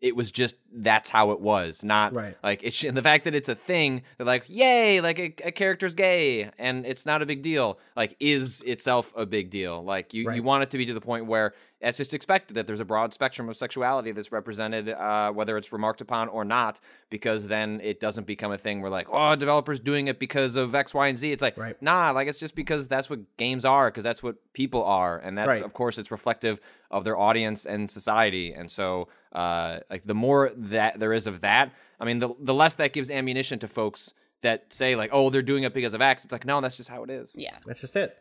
[0.00, 2.36] it was just that's how it was, not Right.
[2.42, 4.02] like it's and the fact that it's a thing.
[4.16, 7.78] They're like, yay, like a, a character's gay, and it's not a big deal.
[7.94, 9.80] Like, is itself a big deal?
[9.84, 12.66] Like, you you want it to be to the point where it's just expected that
[12.66, 16.78] there's a broad spectrum of sexuality that's represented, uh, whether it's remarked upon or not,
[17.10, 20.74] because then it doesn't become a thing where like, oh, developers doing it because of
[20.74, 21.28] X, Y, and Z.
[21.28, 21.80] It's like, Right.
[21.82, 25.36] nah, like it's just because that's what games are, because that's what people are, and
[25.36, 25.62] that's Right.
[25.62, 26.60] of course it's reflective
[26.90, 31.40] of their audience and society, and so uh, like the more that there is of
[31.40, 34.12] that, I mean, the the less that gives ammunition to folks
[34.42, 36.24] that say like, oh, they're doing it because of X.
[36.24, 37.34] It's like, no, that's just how it is.
[37.36, 38.16] yeah That's just it.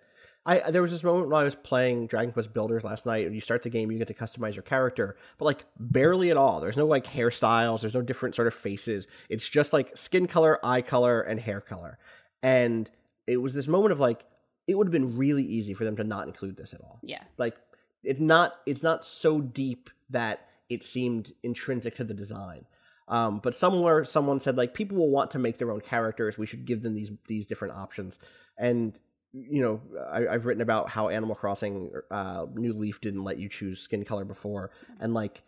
[0.46, 3.26] I there was this moment when I was playing Dragon Quest Builders last night.
[3.26, 6.38] When you start the game, you get to customize your character, but like barely at
[6.38, 6.60] all.
[6.60, 7.82] There's no like hairstyles.
[7.82, 9.08] There's no different sort of faces.
[9.30, 12.00] It's just like skin color, eye color, and hair color.
[12.42, 12.90] And
[13.28, 14.24] it was this moment of like,
[14.68, 17.00] it would have been really easy for them to not include this at all.
[17.04, 17.22] Yeah.
[17.38, 17.56] Like
[18.04, 22.66] it's not it's not so deep that it seemed intrinsic to the design.
[23.08, 26.38] Um, but somewhere someone said like people will want to make their own characters.
[26.38, 28.18] We should give them these these different options.
[28.58, 28.98] And
[29.34, 33.50] you know, I, I've written about how Animal Crossing uh, New Leaf didn't let you
[33.50, 35.44] choose skin color before, and like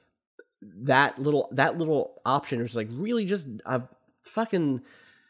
[0.62, 3.82] that little that little option was like really just a
[4.22, 4.82] fucking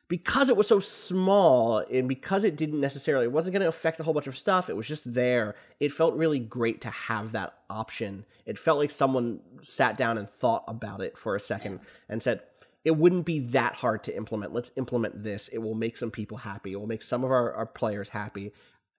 [0.07, 3.99] because it was so small and because it didn't necessarily it wasn't going to affect
[3.99, 5.55] a whole bunch of stuff it was just there.
[5.79, 8.25] It felt really great to have that option.
[8.45, 11.79] It felt like someone sat down and thought about it for a second
[12.09, 12.41] and said
[12.85, 16.37] it wouldn't be that hard to implement let's implement this it will make some people
[16.37, 18.51] happy it will make some of our, our players happy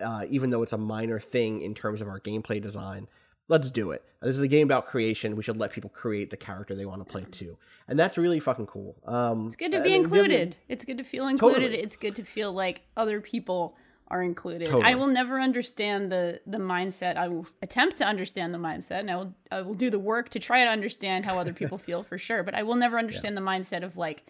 [0.05, 3.07] uh, even though it's a minor thing in terms of our gameplay design
[3.49, 4.03] let's do it.
[4.23, 5.37] This is a game about creation.
[5.37, 7.59] We should let people create the character they want to play too,
[7.89, 8.97] and that's really fucking cool.
[9.07, 10.57] Um, It's good to I be mean, included.
[10.69, 11.61] It's good to feel included.
[11.61, 11.83] Totally.
[11.83, 13.77] It's good to feel like other people
[14.09, 14.69] are included.
[14.71, 17.17] I will never understand the the mindset.
[17.17, 20.29] I will attempt to understand the mindset, and I will I will do the work
[20.31, 22.43] to try to understand how other people feel for sure.
[22.43, 24.25] But I will never understand the mindset of like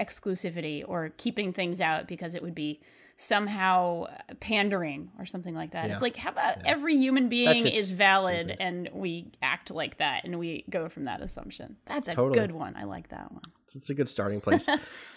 [0.00, 2.80] exclusivity or keeping things out because it would be
[3.16, 4.06] somehow
[4.40, 5.86] pandering or something like that.
[5.86, 5.92] Yeah.
[5.92, 8.56] It's like how about every human being is valid stupid.
[8.60, 11.76] and we act like that and we go from that assumption.
[11.84, 12.40] That's a Totally.
[12.40, 12.74] good one.
[12.76, 13.42] I like that one.
[13.74, 14.66] It's a good starting place.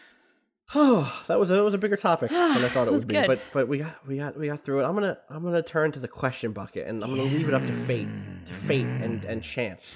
[0.73, 3.07] Oh, that was a, that was a bigger topic than I thought it, It would
[3.07, 3.27] be, good.
[3.27, 4.85] but but we got we got we got through it.
[4.85, 7.65] I'm gonna I'm gonna turn to the question bucket, and I'm gonna leave it up
[7.67, 8.07] to fate,
[8.47, 9.95] to fate and and chance.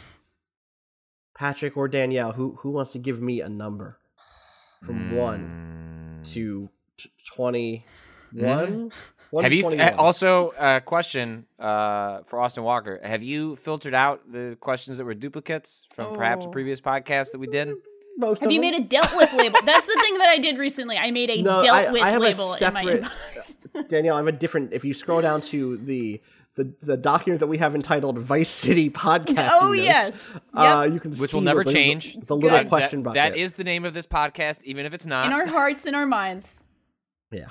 [1.35, 3.97] Patrick or Danielle, who who wants to give me a number
[4.85, 7.85] from one to t- twenty
[8.33, 8.91] one?
[9.31, 9.39] Hmm.
[9.41, 12.99] Have you also uh, question uh, for Austin Walker?
[13.03, 16.51] Have you filtered out the questions that were duplicates from perhaps a Oh.
[16.51, 17.69] previous podcast that we did?
[18.19, 18.71] Most Have of you them?
[18.71, 19.57] made a dealt with label?
[19.65, 20.97] That's the thing that I did recently.
[20.97, 23.87] I made a No, dealt I- with I have a label in my inbox.
[23.89, 24.73] Danielle, I have a different.
[24.73, 26.21] If you scroll down to the
[26.55, 29.49] the, the document that we have entitled Vice City Podcast.
[29.61, 30.21] Oh, yes.
[30.53, 30.93] Uh, Yep.
[30.93, 32.17] you can Which see will never the- change.
[32.17, 33.15] It's a little That- question that- bucket.
[33.33, 35.27] That is the name of this podcast, even if it's not.
[35.27, 36.59] in our hearts and our minds.
[37.31, 37.45] yeah.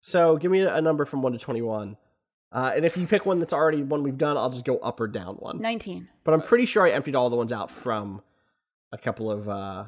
[0.00, 1.96] So give me a number from one to twenty one.
[2.50, 5.00] Uh, and if you pick one that's already one we've done, I'll just go up
[5.00, 5.60] or down one.
[5.60, 6.08] 19.
[6.24, 8.22] But I'm pretty sure I emptied all the ones out from
[8.90, 9.84] a couple of uh,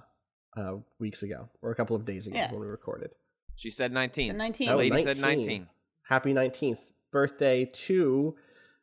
[0.61, 2.51] uh, weeks ago or a couple of days ago Yeah.
[2.53, 3.11] when we recorded.
[3.57, 4.31] she said 19.
[4.33, 4.67] So 19.
[4.69, 5.37] The Oh, lady said 19.
[5.47, 5.67] 19.
[6.03, 6.79] Happy 19th
[7.13, 8.35] birthday to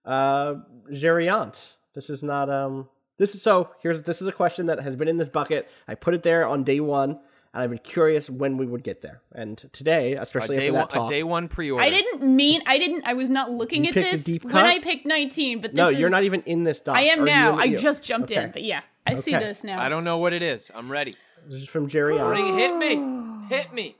[0.05, 0.55] uh
[0.91, 1.55] Geraint.
[1.93, 5.07] This is not um this is so here's this is a question that has been
[5.07, 5.67] in this bucket.
[5.87, 7.09] I put it there on day 1
[7.53, 9.21] and I've been curious when we would get there.
[9.33, 11.83] And today, A especially day, after one, that talk, a day one pre-order.
[11.83, 14.53] I didn't mean, I didn't, I was not looking You at this when?
[14.55, 16.95] I picked 19, but this No, is, you're not even in this doc.
[16.97, 17.57] I am Are now.
[17.57, 18.43] I just jumped okay.
[18.43, 19.81] in, but yeah, I see this now.
[19.81, 20.69] I don't know what it is.
[20.75, 21.15] I'm ready.
[21.49, 22.21] This is from Geraint.
[22.21, 23.47] Bring, hit me.
[23.49, 23.95] Hit me.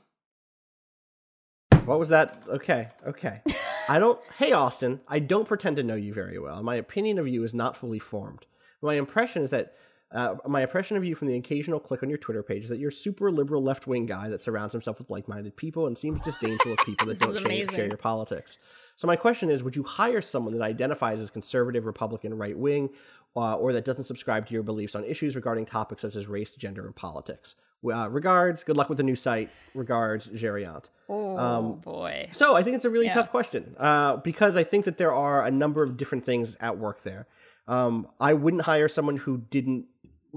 [1.86, 2.42] What was that?
[2.46, 3.40] Okay, okay.
[3.88, 4.20] I don't.
[4.36, 5.00] Hey, Austin.
[5.08, 6.62] I don't pretend to know you very well.
[6.62, 8.44] My opinion of you is not fully formed.
[8.82, 9.74] My impression is that.
[10.10, 12.78] Uh, my impression of you from the occasional click on your Twitter page is that
[12.78, 15.98] you're a super liberal left wing guy that surrounds himself with like minded people and
[15.98, 18.56] seems disdainful of people that don't share, share your politics.
[18.96, 22.88] So, my question is would you hire someone that identifies as conservative, Republican, right wing,
[23.36, 26.52] uh, or that doesn't subscribe to your beliefs on issues regarding topics such as race,
[26.52, 27.54] gender, and politics?
[27.84, 29.48] Uh, regards, good luck with the new site.
[29.74, 30.88] Regards, Geraint.
[31.08, 32.28] oh, um, boy.
[32.32, 33.14] So I think it's a really Yeah.
[33.14, 36.76] tough question uh, because I think that there are a number of different things at
[36.76, 37.28] work there.
[37.68, 39.86] Um, I wouldn't hire someone who didn't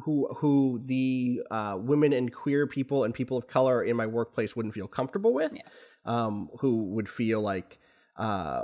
[0.04, 4.56] who who the uh, women and queer people and people of color in my workplace
[4.56, 5.52] wouldn't feel comfortable with.
[5.54, 5.62] Yeah.
[6.06, 7.78] Um, who would feel like
[8.18, 8.64] uh,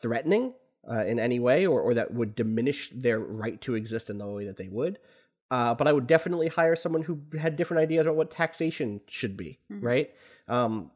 [0.00, 0.52] threatening
[0.90, 4.26] uh, in any way, or or that would diminish their right to exist in the
[4.26, 4.98] way that they would.
[5.50, 9.34] Uh, but I would definitely hire someone who had different ideas about what taxation should
[9.36, 9.82] be, Mhm.
[9.82, 10.10] right?
[10.46, 10.90] Um,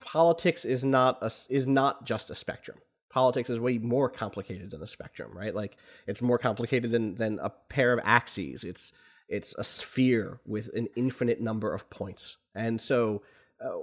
[0.00, 2.78] politics is not a, is not just a spectrum.
[3.10, 5.54] Politics is way more complicated than a spectrum, right?
[5.54, 5.76] Like
[6.06, 8.64] it's more complicated than than a pair of axes.
[8.64, 8.92] It's
[9.28, 13.22] it's a sphere with an infinite number of points, and so
[13.64, 13.78] uh,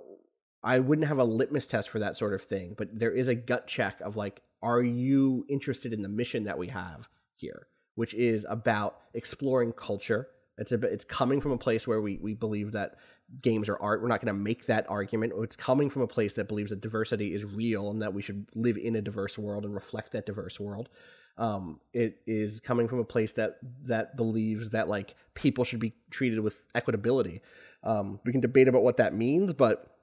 [0.62, 2.76] I wouldn't have a litmus test for that sort of thing.
[2.78, 6.58] But there is a gut check of like, are you interested in the mission that
[6.58, 10.28] we have here, which is about exploring culture.
[10.58, 12.96] It's a, it's coming from a place where we we believe that
[13.42, 14.02] games are art.
[14.02, 15.34] We're not going to make that argument.
[15.38, 18.46] It's coming from a place that believes that diversity is real and that we should
[18.56, 20.90] live in a diverse world and reflect that diverse world.
[21.38, 25.94] Um, it is coming from a place that that believes that like people should be
[26.12, 27.40] treated with equitability.
[27.84, 29.99] Um, we can debate about what that means, but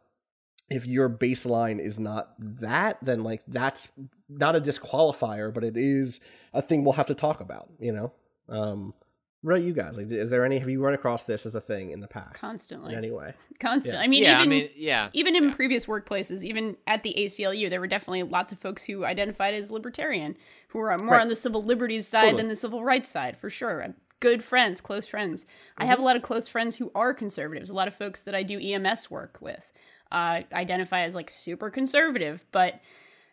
[0.70, 3.88] if your baseline is not that, then like that's
[4.28, 6.20] not a disqualifier, but it is
[6.52, 7.68] a thing we'll have to talk about.
[7.78, 8.12] You know.
[8.48, 8.94] Um,
[9.42, 9.96] What about you guys?
[9.96, 10.58] Like, is there any?
[10.58, 12.34] Have you run across this as a thing in the past?
[12.40, 12.94] Constantly.
[12.96, 13.34] Anyway, any way?
[13.60, 13.94] Constant.
[13.94, 14.00] Yeah.
[14.00, 15.08] I mean, yeah, even I mean, yeah.
[15.12, 15.54] even in yeah.
[15.54, 19.70] previous workplaces, even at the ACLU, there were definitely lots of folks who identified as
[19.70, 20.36] libertarian,
[20.68, 21.20] who were more Right.
[21.22, 22.42] on the civil liberties side Totally.
[22.42, 23.94] than the civil rights side, for sure.
[24.18, 25.44] Good friends, close friends.
[25.76, 25.90] I Mm-hmm.
[25.90, 27.68] have a lot of close friends who are conservatives.
[27.70, 29.72] A lot of folks that I do EMS work with
[30.12, 32.80] uh, identify as like super conservative, but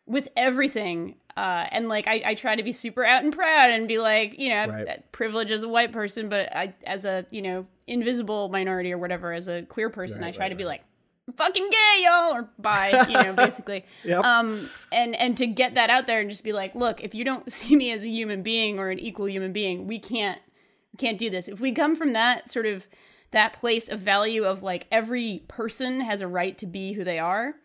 [0.05, 3.87] with everything uh and like I, I try to be super out and proud and
[3.87, 5.11] be like you know Right.
[5.13, 9.31] privilege as a white person but i as a you know invisible minority or whatever
[9.31, 10.83] as a queer person Right, i try right, to be like
[11.37, 14.25] fucking gay y'all or bye you know basically Yep.
[14.25, 17.23] um and and to get that out there and just be like look if you
[17.23, 20.41] don't see me as a human being or an equal human being we can't
[20.91, 22.85] we can't do this if we come from that sort of
[23.33, 27.19] that place of value of like every person has a right to be who they
[27.19, 27.55] are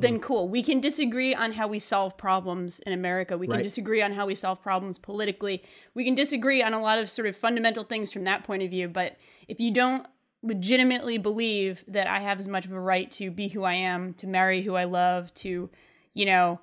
[0.00, 0.22] then mm-hmm.
[0.22, 0.48] cool.
[0.48, 3.36] We can disagree on how we solve problems in America.
[3.36, 3.62] We can Right.
[3.62, 5.62] disagree on how we solve problems politically.
[5.94, 8.70] We can disagree on a lot of sort of fundamental things from that point of
[8.70, 8.88] view.
[8.88, 9.16] But
[9.48, 10.06] if you don't
[10.42, 14.14] legitimately believe that I have as much of a right to be who I am,
[14.14, 15.68] to marry who I love, to,
[16.14, 16.60] you know,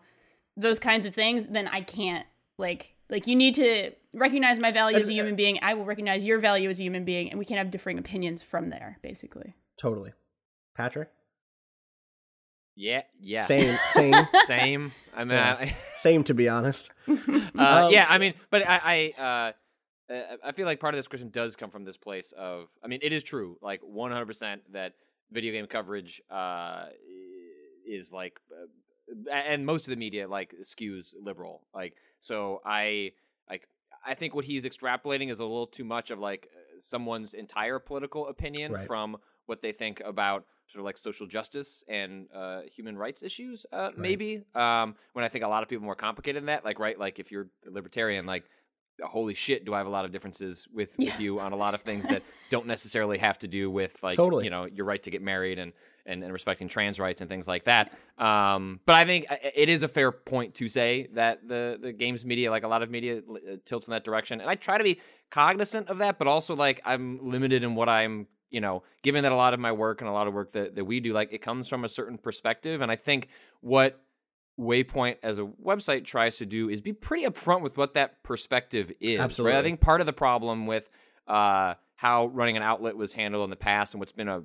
[0.58, 2.26] those kinds of things, then I can't.
[2.58, 5.60] Like, like you need to recognize my value as a human being.
[5.62, 8.42] I will recognize your value as a human being, and we can have differing opinions
[8.42, 9.56] from there, basically.
[9.78, 10.14] Totally.
[10.76, 11.10] Patrick.
[12.76, 13.44] yeah, yeah.
[13.44, 13.78] Same.
[13.92, 14.16] Same.
[14.46, 14.92] Same.
[15.16, 15.58] I mean, Yeah.
[15.60, 16.24] I, same.
[16.26, 16.90] To be honest.
[17.08, 17.14] Uh,
[17.58, 21.08] Um, yeah, I mean, but I, I, uh, uh, I feel like part of this
[21.08, 24.94] question does come from this place of, I mean, it is true, like 100% that
[25.32, 26.86] video game coverage uh,
[27.86, 31.62] is like, uh, and most of the media like skews liberal.
[31.74, 33.12] Like, so I,
[33.50, 33.68] like,
[34.06, 36.48] I think what he's extrapolating is a little too much of like
[36.82, 38.88] someone's entire political opinion Right.
[38.88, 43.66] from what they think about sort of like social justice and uh, human rights issues,
[43.74, 44.44] uh, maybe.
[44.54, 46.98] Um, when I think a lot of people are more complicated than that, like right,
[47.00, 48.44] like if you're a libertarian, like
[49.02, 51.12] holy shit, do I have a lot of differences with, Yeah.
[51.12, 54.18] with you on a lot of things that don't necessarily have to do with like
[54.18, 54.44] Totally.
[54.44, 55.74] you know your right to get married and,
[56.10, 57.94] and and respecting trans rights and things like that.
[58.18, 61.94] Um, but I think uh, it is a fair point to say that the the
[61.94, 64.78] games media, like a lot of media, uh, tilts in that direction, and I try
[64.78, 65.00] to be
[65.32, 69.32] cognizant of that, but also like I'm limited in what I'm you know, given that
[69.32, 71.32] a lot of my work and a lot of work that, that we do, like
[71.32, 72.82] it comes from a certain perspective.
[72.82, 73.28] And I think
[73.62, 74.02] what
[74.60, 78.92] Waypoint as a website tries to do is be pretty upfront with what that perspective
[79.00, 79.20] is.
[79.20, 79.24] Right?
[79.24, 79.58] Absolutely.
[79.58, 80.90] I think part of the problem with
[81.28, 84.42] uh, how running an outlet was handled in the past and what's been a,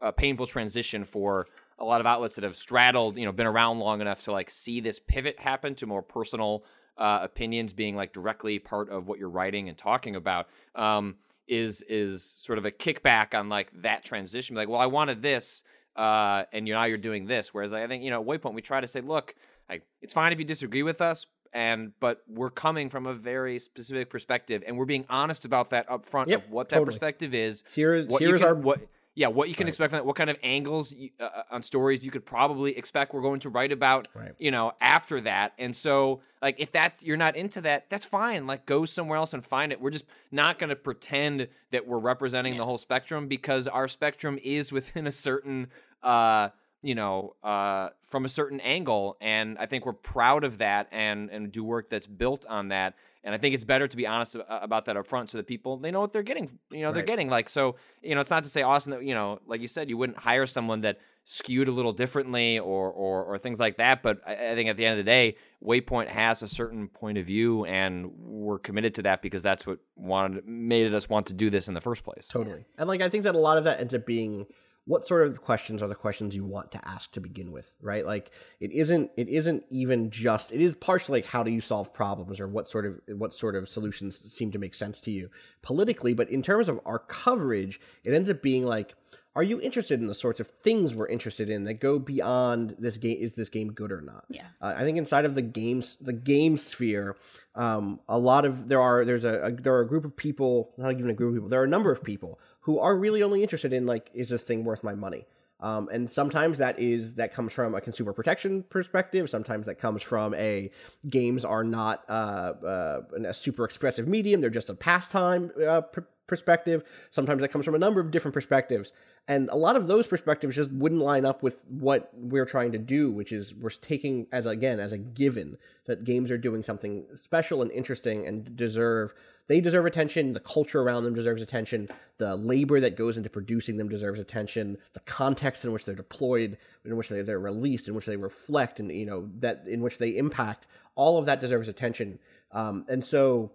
[0.00, 1.46] a painful transition for
[1.78, 4.50] a lot of outlets that have straddled, you know, been around long enough to like
[4.50, 6.64] see this pivot happen to more personal
[6.96, 10.48] uh, opinions being like directly part of what you're writing and talking about.
[10.74, 11.16] Um,
[11.46, 14.56] is is sort of a kickback on like that transition.
[14.56, 15.62] Like, well, I wanted this,
[15.96, 17.52] uh, and you now you're doing this.
[17.52, 19.34] Whereas I think you know, at Waypoint, we try to say, look,
[19.68, 23.58] like it's fine if you disagree with us, and but we're coming from a very
[23.58, 26.94] specific perspective, and we're being honest about that up front Yep, of what that totally.
[26.94, 27.62] perspective is.
[27.74, 28.80] Here, you here's can- our what
[29.14, 29.68] yeah what you can Right.
[29.68, 30.06] expect from that.
[30.06, 33.48] What kind of angles you, uh, on stories you could probably expect we're going to
[33.48, 34.08] write about.
[34.14, 34.32] Right.
[34.38, 38.46] You know, after that, and so like if that you're not into that, that's fine.
[38.46, 39.80] Like go somewhere else and find it.
[39.80, 44.38] We're just not going to pretend that we're representing the whole spectrum because our spectrum
[44.42, 45.68] is within a certain
[46.02, 46.48] uh
[46.82, 51.30] you know uh from a certain angle and I think we're proud of that and
[51.30, 52.94] and do work that's built on that.
[53.24, 55.78] And I think it's better to be honest about that up front so that people
[55.78, 56.58] they know what they're getting.
[56.70, 57.76] You know, they're getting like so.
[58.02, 60.18] You know, it's not to say Austin that you know, like you said, you wouldn't
[60.18, 64.02] hire someone that skewed a little differently or or, or things like that.
[64.02, 67.16] But I, I think at the end of the day, Waypoint has a certain point
[67.16, 71.32] of view, and we're committed to that because that's what wanted made us want to
[71.32, 72.28] do this in the first place.
[72.28, 72.66] Totally.
[72.76, 74.46] And like I think that a lot of that ends up being
[74.86, 78.04] what sort of questions are the questions you want to ask to begin with, right?
[78.04, 78.30] Like
[78.60, 82.38] it isn't it isn't even just it is partially like how do you solve problems
[82.38, 85.30] or what sort of what sort of solutions seem to make sense to you
[85.62, 88.94] politically, but in terms of our coverage, it ends up being like
[89.36, 92.98] are you interested in the sorts of things we're interested in that go beyond this
[92.98, 93.18] game?
[93.20, 94.24] Is this game good or not?
[94.28, 94.46] Yeah.
[94.60, 97.16] Uh, I think inside of the games, the game sphere,
[97.56, 100.72] um, a lot of there are there's a, a there are a group of people,
[100.76, 103.22] not even a group of people, there are a number of people who are really
[103.22, 105.26] only interested in like, is this thing worth my money?
[105.60, 109.30] Um, and sometimes that is that comes from a consumer protection perspective.
[109.30, 110.70] Sometimes that comes from a
[111.08, 115.82] games are not uh, uh, a super expressive medium; they're just a pastime uh,
[116.26, 116.84] perspective.
[117.10, 118.92] Sometimes that comes from a number of different perspectives,
[119.28, 122.78] and a lot of those perspectives just wouldn't line up with what we're trying to
[122.78, 125.56] do, which is we're taking as again as a given
[125.86, 129.14] that games are doing something special and interesting and deserve
[129.46, 130.32] they deserve attention.
[130.32, 131.88] The culture around them deserves attention.
[132.16, 134.78] The labor that goes into producing them deserves attention.
[134.94, 138.80] The context in which they're deployed, in which they, they're released, in which they reflect,
[138.80, 140.66] and you know that in which they impact.
[140.94, 142.18] All of that deserves attention.
[142.52, 143.52] Um, and so,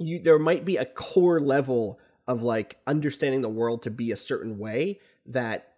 [0.00, 4.16] you there might be a core level of like understanding the world to be a
[4.16, 5.74] certain way that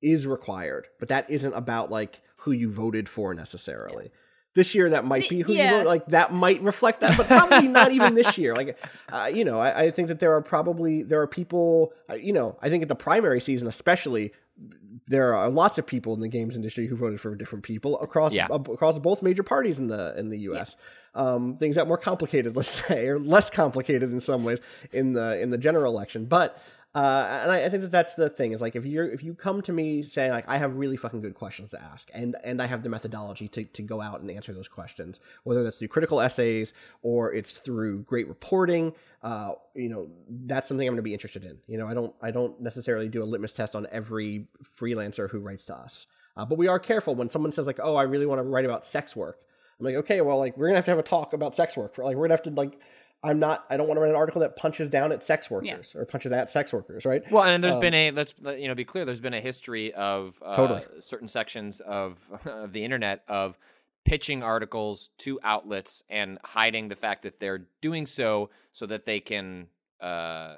[0.00, 4.10] is required, but that isn't about like who you voted for necessarily.
[4.54, 5.78] This year, that might be who Yeah.
[5.80, 5.84] you.
[5.86, 8.54] Like that might reflect that, but probably not even this year.
[8.54, 8.78] Like,
[9.10, 11.92] uh, you know, I, I think that there are probably there are people.
[12.10, 14.32] Uh, you know, I think at the primary season, especially,
[15.12, 18.32] there are lots of people in the games industry who voted for different people across
[18.32, 18.46] Yeah.
[18.50, 20.76] across both major parties in the in the U.S.
[21.14, 24.58] Um, things that more complicated, let's say, or less complicated in some ways
[24.90, 26.24] in the in the general election.
[26.24, 26.58] But
[26.94, 29.34] uh, and I, I think that that's the thing is like if you're if you
[29.34, 32.60] come to me saying like I have really fucking good questions to ask and and
[32.60, 35.88] I have the methodology to to go out and answer those questions, whether that's through
[35.88, 38.92] critical essays or it's through great reporting.
[39.22, 41.56] Uh, you know, that's something I'm going to be interested in.
[41.66, 45.38] You know, I don't I don't necessarily do a litmus test on every freelancer who
[45.38, 46.06] writes to us.
[46.36, 48.66] Uh, but we are careful when someone says like, "Oh, I really want to write
[48.66, 49.38] about sex work."
[49.80, 51.96] I'm like, "Okay, well, like we're gonna have to have a talk about sex work.
[51.96, 52.78] Like we're gonna have to like,
[53.24, 55.94] I'm not, I don't want to write an article that punches down at sex workers
[55.94, 57.22] or punches at sex workers, right?
[57.30, 59.04] Well, and there's Um, been a let's you know be clear.
[59.04, 60.82] There's been a history of uh, Totally.
[61.00, 63.56] certain sections of of the internet of
[64.04, 69.20] pitching articles to outlets and hiding the fact that they're doing so so that they
[69.20, 69.68] can.
[70.00, 70.56] Uh,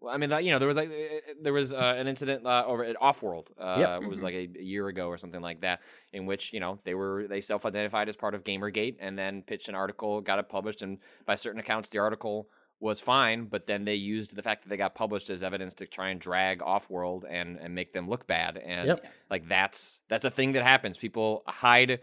[0.00, 2.46] well, I mean, like, you know, there was like uh, there was uh, an incident
[2.46, 3.48] uh, over at Offworld.
[3.58, 4.02] Uh, Yep.
[4.02, 5.80] It was like a, a year ago or something like that,
[6.12, 9.68] in which you know they were they self-identified as part of GamerGate and then pitched
[9.68, 12.48] an article, got it published, and by certain accounts, the article
[12.82, 15.86] was fine, but then they used the fact that they got published as evidence to
[15.86, 18.56] try and drag Offworld and and make them look bad.
[18.56, 19.04] And Yep.
[19.28, 20.96] like that's that's a thing that happens.
[20.96, 22.00] People hide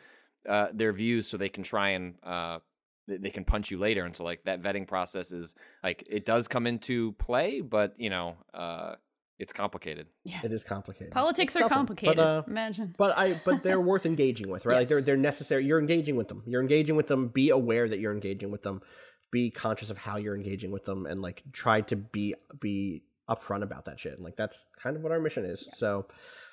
[0.47, 2.59] uh, their views so they can try and uh,
[3.07, 4.05] they they can punch you later.
[4.05, 8.09] And so like that vetting process is like it does come into play, but you
[8.09, 8.95] know uh,
[9.39, 10.07] it's complicated.
[10.23, 10.39] Yeah.
[10.43, 11.13] It is complicated.
[11.13, 12.17] Politics It's are complicated.
[12.17, 12.95] But, uh, Imagine.
[12.97, 14.79] but I but they're worth engaging with, right?
[14.79, 15.65] Like they're they're necessary.
[15.65, 16.43] You're engaging with them.
[16.45, 17.27] You're engaging with them.
[17.27, 18.81] Be aware that you're engaging with them.
[19.31, 23.61] Be conscious of how you're engaging with them, and like try to be be upfront
[23.61, 24.13] about that shit.
[24.13, 25.67] And like that's kind of what our mission is.
[25.73, 26.07] So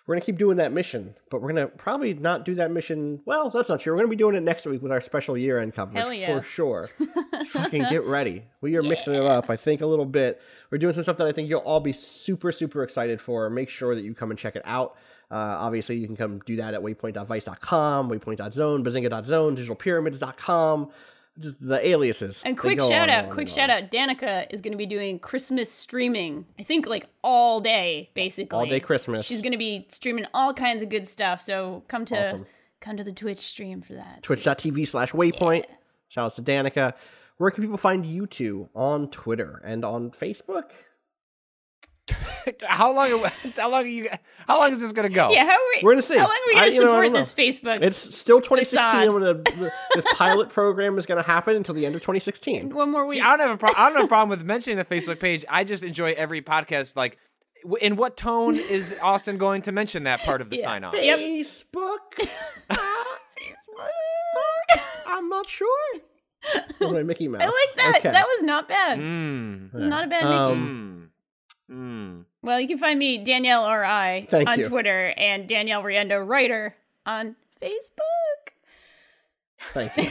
[0.06, 3.20] we're gonna keep doing that mission, but we're gonna probably not do that mission.
[3.24, 3.92] Well, that's not true.
[3.92, 6.38] We're gonna be doing it next week with our special year end coverage yeah.
[6.38, 6.90] for sure.
[7.52, 8.44] Fucking get ready.
[8.60, 10.42] We are mixing it up, I think, a little bit.
[10.70, 13.48] We're doing some stuff that I think you'll all be super, super excited for.
[13.48, 14.96] Make sure that you come and check it out.
[15.30, 20.90] Uh, obviously, you can come do that at waypoint.vice.com, waypoint.zone, bazinga.zone, digitalpyramids.com,
[21.38, 22.42] just the aliases.
[22.44, 23.90] And quick shout out, quick shout out.
[23.90, 26.46] Danica is going to be doing Christmas streaming.
[26.58, 28.56] I think like all day, basically.
[28.58, 29.26] All day Christmas.
[29.26, 31.40] She's going to be streaming all kinds of good stuff.
[31.40, 32.46] So come to Awesome.
[32.80, 34.22] come to the Twitch stream for that.
[34.22, 35.64] Twitch.tv slash waypoint.
[36.08, 36.94] Shout out to Danica.
[37.38, 40.70] Where can people find you two on Twitter and on Facebook?
[42.66, 43.24] how long?
[43.56, 44.08] How long are you?
[44.46, 45.30] How long is this gonna go?
[45.30, 45.80] Yeah, how are we?
[45.82, 46.16] We're gonna see.
[46.18, 47.18] How long are we going to I support don't know.
[47.20, 47.80] this Facebook?
[47.82, 48.78] It's still 2016.
[48.78, 49.06] Facade.
[49.08, 52.68] I'm gonna, this pilot program is going to happen until the end of 2016.
[52.74, 53.14] one more week.
[53.14, 55.18] See, I don't have a pro- I don't have a problem with mentioning the Facebook
[55.18, 55.44] page.
[55.48, 56.94] I just enjoy every podcast.
[56.94, 57.16] Like,
[57.62, 60.64] w- in what tone is Austin going to mention that part of the Yeah.
[60.68, 60.94] sign off?
[60.94, 61.18] Yep.
[61.18, 62.28] Facebook.
[65.06, 65.68] I'm not sure.
[66.78, 67.42] That's my Mickey Mouse.
[67.42, 67.94] I like that.
[68.00, 68.10] Okay.
[68.10, 68.98] That was not bad.
[68.98, 69.68] Mm.
[69.68, 70.36] It was not a bad Mickey.
[70.36, 71.13] Um, Mm.
[71.70, 72.24] Mm.
[72.42, 74.64] Well, you can find me Danielle R I Thank on you.
[74.66, 76.74] Twitter and Danielle Riendeau Writer
[77.06, 78.52] on Facebook.
[79.72, 80.10] Thank you,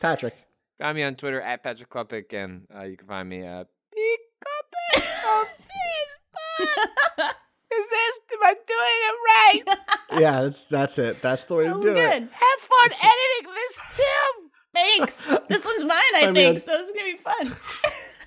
[0.00, 0.34] Patrick.
[0.78, 4.16] Find me on Twitter at Patrick Klepek, and uh, you can find me at P.
[4.44, 5.44] Klepek on
[6.58, 7.30] Facebook.
[7.72, 8.20] Is this?
[8.32, 10.20] Am I doing it right?
[10.20, 11.22] Yeah, that's that's it.
[11.22, 11.96] That's the way That to do good.
[11.96, 12.28] it.
[12.32, 14.50] Have fun editing this, Tim.
[14.74, 15.16] Thanks.
[15.48, 17.56] this one's mine, I, I think, mean- so it's gonna be fun.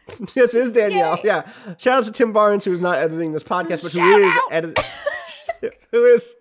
[0.35, 1.19] This is Danielle.
[1.23, 1.49] Yeah.
[1.77, 4.83] Shout out to Tim Barnes, who's not editing this podcast, but who Shout is editing.
[5.91, 6.35] who is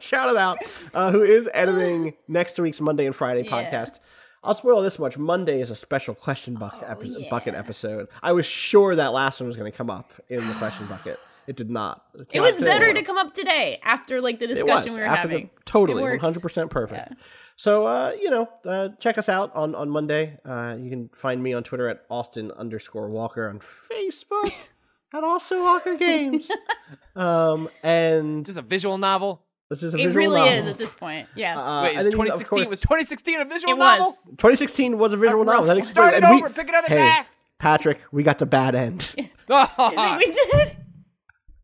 [0.00, 0.58] shout it out?
[0.94, 3.50] Uh, who is editing next week's Monday and Friday Yeah.
[3.70, 3.98] podcast?
[4.44, 5.18] I'll spoil this much.
[5.18, 7.30] Monday is a special question bucket, Oh, epi- yeah.
[7.30, 8.06] bucket episode.
[8.22, 11.18] I was sure that last one was going to come up in the question bucket.
[11.46, 12.02] It did not.
[12.18, 12.66] It came out was today.
[12.70, 15.50] better to come up today after like the It discussion was we were after having.
[15.54, 16.22] the totally It one worked.
[16.22, 17.08] hundred percent perfect.
[17.10, 17.16] Yeah.
[17.56, 20.38] So uh, you know, uh, check us out on on Monday.
[20.44, 24.52] Uh, you can find me on Twitter at Austin underscore Walker on Facebook
[25.14, 26.50] at also Walker Games.
[27.16, 29.42] um, and Is this a visual novel?
[29.68, 30.36] this is a It visual novel.
[30.36, 30.58] It really novel.
[30.60, 31.28] is at this point.
[31.34, 31.58] Yeah.
[31.60, 33.78] Uh, Wait, and is then, you know, of 2016 course, was 2016 a visual it
[33.78, 34.06] novel?
[34.06, 34.22] was.
[34.24, 35.60] 2016 was a visual A novel.
[35.60, 36.50] rough That explains Start it and we- over.
[36.50, 37.26] Pick another hey, path.
[37.58, 39.08] Patrick, we got the bad end.
[39.48, 40.76] I think we did.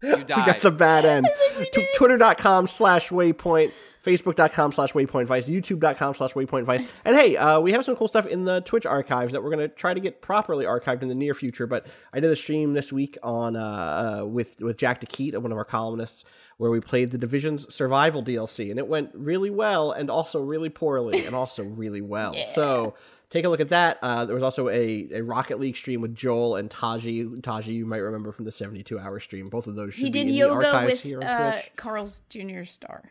[0.02, 1.28] You we got the bad end.
[1.72, 3.72] Tw- Twitter.com slash waypoint.
[4.04, 6.82] Facebook.com slash Waypoint Vice, YouTube.com slash Waypoint Vice.
[7.04, 9.68] And hey, uh, we have some cool stuff in the Twitch archives that we're going
[9.68, 11.68] to try to get properly archived in the near future.
[11.68, 15.40] But I did a stream this week on uh, uh, with, with Jack de Quidt,
[15.40, 16.24] one of our columnists,
[16.56, 18.70] where we played the Division's Survival DLC.
[18.70, 22.34] And it went really well and also really poorly and also really well.
[22.54, 22.94] So
[23.32, 23.98] take a look at that.
[24.02, 27.28] Uh, there was also a, a Rocket League stream with Joel and Taji.
[27.42, 29.48] Taji, you might remember from the 72 hour stream.
[29.48, 32.62] Both of those should He be did in yoga with uh, Carl's Jr.
[32.64, 33.10] star.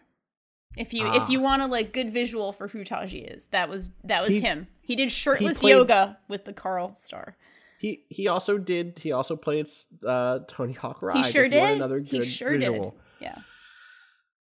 [0.77, 1.21] If you Ah.
[1.21, 4.29] if you want a like good visual for who Taji is, that was that was
[4.35, 4.67] He- him.
[4.81, 7.35] He did shirtless played- yoga with the Carl star.
[7.79, 9.67] He he also did he also played
[10.07, 11.17] uh, Tony Hawk Ride.
[11.25, 11.75] He sure if you want did.
[11.77, 12.95] Another he good sure visual.
[13.19, 13.27] did.
[13.27, 13.37] Yeah.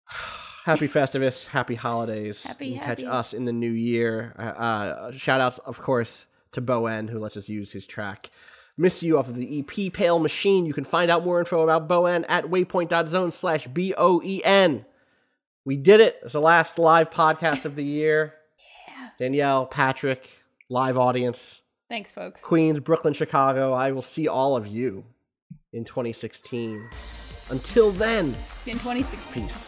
[0.63, 2.43] Happy Festivus, happy holidays.
[2.43, 3.03] Happy, You happy.
[3.03, 4.33] Catch us in the new year.
[4.39, 8.29] Uh, uh, shout outs, of course, to bo en, who lets us use his track.
[8.77, 10.65] Miss you off of the EP Pale Machine.
[10.65, 14.41] You can find out more info about bo en at waypoint.zone slash B O E
[14.43, 14.85] N.
[15.65, 16.17] We did it.
[16.23, 18.33] It's the last live podcast of the year.
[18.87, 19.09] yeah.
[19.19, 20.29] Danielle, Patrick,
[20.69, 22.41] live audience, Thanks, folks.
[22.41, 23.73] Queens, Brooklyn, Chicago.
[23.73, 25.03] I will see all of you
[25.73, 26.89] in 2016.
[27.49, 28.27] Until then,
[28.65, 29.47] In 2016.
[29.47, 29.67] peace.